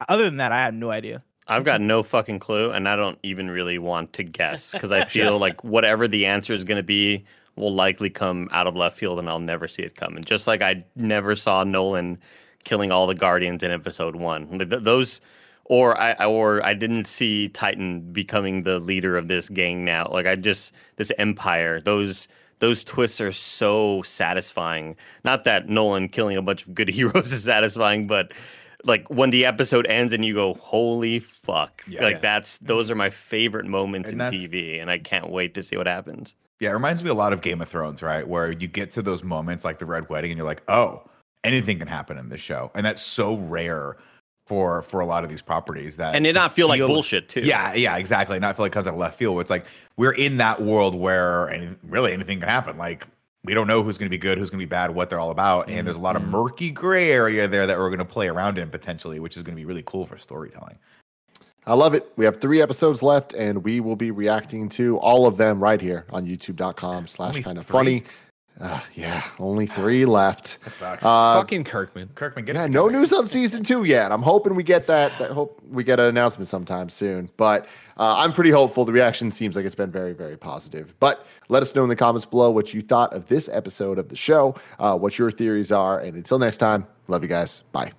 other 0.07 0.25
than 0.25 0.37
that, 0.37 0.53
I 0.53 0.59
have 0.59 0.75
no 0.75 0.91
idea. 0.91 1.23
I've 1.49 1.65
got 1.65 1.81
no 1.81 2.03
fucking 2.03 2.41
clue, 2.41 2.71
and 2.71 2.89
I 2.89 2.95
don't 2.97 3.19
even 3.23 3.51
really 3.51 3.79
want 3.79 4.13
to 4.15 4.23
guess 4.23 4.73
because 4.73 4.93
I 4.93 5.05
feel 5.07 5.39
like 5.39 5.65
whatever 5.65 6.07
the 6.07 6.27
answer 6.27 6.53
is 6.53 6.65
going 6.65 6.77
to 6.77 6.83
be 6.83 7.25
will 7.57 7.73
likely 7.73 8.11
come 8.11 8.49
out 8.53 8.67
of 8.67 8.77
left 8.77 8.99
field, 8.99 9.19
and 9.19 9.29
I'll 9.29 9.39
never 9.39 9.67
see 9.67 9.83
it 9.83 9.97
coming. 9.97 10.25
Just 10.25 10.47
like 10.47 10.63
I 10.63 10.85
never 10.95 11.35
saw 11.35 11.65
Nolan 11.65 12.19
killing 12.65 12.93
all 12.93 13.07
the 13.07 13.15
Guardians 13.15 13.63
in 13.63 13.71
Episode 13.71 14.17
One. 14.17 14.59
Th- 14.59 14.69
th- 14.69 14.83
Those, 14.83 15.21
or 15.65 15.99
I, 15.99 16.13
or 16.25 16.65
I 16.65 16.75
didn't 16.75 17.07
see 17.07 17.49
Titan 17.49 18.13
becoming 18.13 18.63
the 18.63 18.79
leader 18.79 19.17
of 19.17 19.29
this 19.29 19.49
gang 19.49 19.85
now. 19.85 20.09
Like 20.11 20.27
I 20.27 20.37
just 20.37 20.73
this 20.97 21.11
empire. 21.19 21.81
Those 21.81 22.29
those 22.61 22.85
twists 22.85 23.21
are 23.21 23.33
so 23.33 24.03
satisfying. 24.03 24.97
Not 25.25 25.45
that 25.45 25.69
Nolan 25.69 26.09
killing 26.09 26.37
a 26.37 26.43
bunch 26.43 26.67
of 26.67 26.75
good 26.75 26.89
heroes 26.91 27.33
is 27.33 27.45
satisfying, 27.45 28.07
but 28.07 28.33
like 28.85 29.09
when 29.11 29.31
the 29.31 29.45
episode 29.47 29.87
ends 29.87 30.13
and 30.13 30.25
you 30.25 30.35
go, 30.35 30.55
holy 30.55 31.21
fuck. 31.49 31.83
Yeah. 31.89 32.03
like 32.03 32.15
Yeah. 32.15 32.21
that's 32.21 32.57
mm-hmm. 32.57 32.67
those 32.67 32.91
are 32.91 32.95
my 32.95 33.11
favorite 33.11 33.67
moments 33.67 34.11
And 34.11 34.21
in 34.21 34.33
TV, 34.33 34.81
and 34.81 34.91
I 34.91 34.99
can't 34.99 35.31
wait 35.31 35.55
to 35.55 35.63
see 35.63 35.77
what 35.77 35.87
happens. 35.87 36.35
Yeah, 36.61 36.71
it 36.71 36.75
reminds 36.75 37.05
me 37.05 37.11
a 37.11 37.15
lot 37.15 37.33
of 37.33 37.41
Game 37.41 37.61
of 37.61 37.69
Thrones, 37.69 38.03
right? 38.03 38.27
Where 38.27 38.51
you 38.51 38.67
get 38.67 38.91
to 38.93 39.03
those 39.03 39.23
moments 39.23 39.65
like 39.65 39.79
the 39.79 39.87
Red 39.87 40.09
Wedding, 40.09 40.33
and 40.33 40.39
you're 40.39 40.47
like, 40.47 40.63
oh, 40.69 41.03
anything 41.45 41.79
can 41.79 41.89
happen 41.89 42.19
in 42.19 42.29
this 42.29 42.41
show, 42.41 42.71
and 42.75 42.85
that's 42.85 43.03
so 43.03 43.37
rare 43.37 43.97
for 44.47 44.83
for 44.83 45.01
a 45.01 45.07
lot 45.07 45.25
of 45.25 45.31
these 45.31 45.43
properties 45.43 45.97
that 45.99 46.15
And 46.15 46.27
it 46.27 46.33
to 46.33 46.39
not 46.39 46.53
feel 46.53 46.69
like 46.69 46.81
bullshit 46.81 47.29
too. 47.29 47.41
Yeah, 47.41 47.75
yeah, 47.75 47.97
exactly. 47.97 48.39
Not 48.39 48.57
feel 48.57 48.65
like 48.65 48.73
it 48.73 48.75
comes 48.75 48.87
out 48.87 48.95
of 48.95 49.01
left 49.01 49.19
field. 49.19 49.35
Where 49.35 49.43
it's 49.43 49.51
like 49.51 49.67
we're 49.97 50.13
in 50.13 50.39
that 50.39 50.63
world 50.63 50.95
where 50.95 51.51
any, 51.51 51.77
really 51.83 52.13
anything 52.13 52.41
can 52.41 52.49
happen. 52.49 52.77
Like 52.79 53.07
we 53.45 53.55
don't 53.55 53.67
know 53.67 53.83
who's 53.83 53.99
going 53.99 54.07
to 54.07 54.11
be 54.11 54.19
good, 54.19 54.37
who's 54.37 54.51
going 54.51 54.59
to 54.59 54.67
be 54.67 54.69
bad, 54.69 54.95
what 54.95 55.11
they're 55.11 55.21
all 55.21 55.31
about, 55.31 55.69
and 55.71 55.87
there's 55.87 55.97
a 55.97 56.01
lot 56.01 56.17
of 56.17 56.23
mm-hmm. 56.23 56.33
murky 56.33 56.71
gray 56.71 57.13
area 57.13 57.47
there 57.47 57.67
that 57.67 57.79
we're 57.79 57.89
going 57.89 57.99
to 57.99 58.05
play 58.05 58.29
around 58.29 58.59
in 58.59 58.69
potentially, 58.69 59.21
which 59.21 59.37
is 59.37 59.43
going 59.43 59.55
to 59.55 59.61
be 59.61 59.65
really 59.65 59.85
cool 59.87 60.07
for 60.07 60.19
storytelling. 60.19 60.79
I 61.69 61.75
love 61.75 61.93
it. 61.93 62.11
We 62.17 62.25
have 62.25 62.41
three 62.41 62.63
episodes 62.63 63.03
left, 63.03 63.35
and 63.35 63.63
we 63.63 63.81
will 63.81 63.95
be 63.95 64.11
reacting 64.11 64.71
to 64.71 64.97
all 64.99 65.27
of 65.27 65.37
them 65.37 65.63
right 65.63 65.79
here 65.79 66.07
on 66.11 66.27
youtube.com 66.27 67.07
slash 67.07 67.29
Only 67.29 67.43
kind 67.43 67.59
of 67.59 67.67
funny. 67.67 68.05
Uh, 68.59 68.81
yeah, 68.95 69.23
only 69.39 69.67
three 69.67 70.07
left. 70.07 70.59
That 70.65 70.73
sucks. 70.73 71.05
Uh, 71.05 71.35
Fucking 71.35 71.65
Kirkman. 71.65 72.09
Kirkman, 72.15 72.47
get 72.47 72.57
it 72.57 72.59
yeah, 72.59 72.67
no 72.69 72.89
news 72.89 73.13
on 73.13 73.27
season 73.27 73.63
two 73.63 73.85
yet. 73.85 74.11
I'm 74.11 74.23
hoping 74.23 74.55
we 74.55 74.63
get 74.63 74.87
that. 74.87 75.13
that 75.19 75.31
hope 75.31 75.61
we 75.71 75.85
get 75.85 76.01
an 76.01 76.07
announcement 76.07 76.49
sometime 76.49 76.89
soon. 76.89 77.29
But 77.37 77.67
uh, 77.99 78.15
I'm 78.17 78.33
pretty 78.33 78.51
hopeful. 78.51 78.87
The 78.87 78.93
reaction 78.93 79.31
seems 79.31 79.55
like 79.55 79.67
it's 79.67 79.75
been 79.75 79.93
very, 79.93 80.15
very 80.15 80.39
positive. 80.39 80.95
But 80.99 81.27
let 81.51 81.63
us 81.63 81.75
know 81.75 81.83
in 81.83 81.91
the 81.91 81.97
comments 81.97 82.25
below 82.25 82.51
what 82.51 82.73
you 82.73 82.81
thought 82.81 83.13
of 83.13 83.27
this 83.27 83.49
episode 83.53 83.99
of 83.99 84.09
the 84.09 84.17
show, 84.17 84.55
uh, 84.79 84.97
what 84.97 85.19
your 85.19 85.31
theories 85.31 85.71
are. 85.71 86.01
And 86.01 86.17
until 86.17 86.39
next 86.39 86.57
time, 86.57 86.87
love 87.09 87.23
you 87.23 87.29
guys. 87.29 87.63
Bye. 87.73 87.93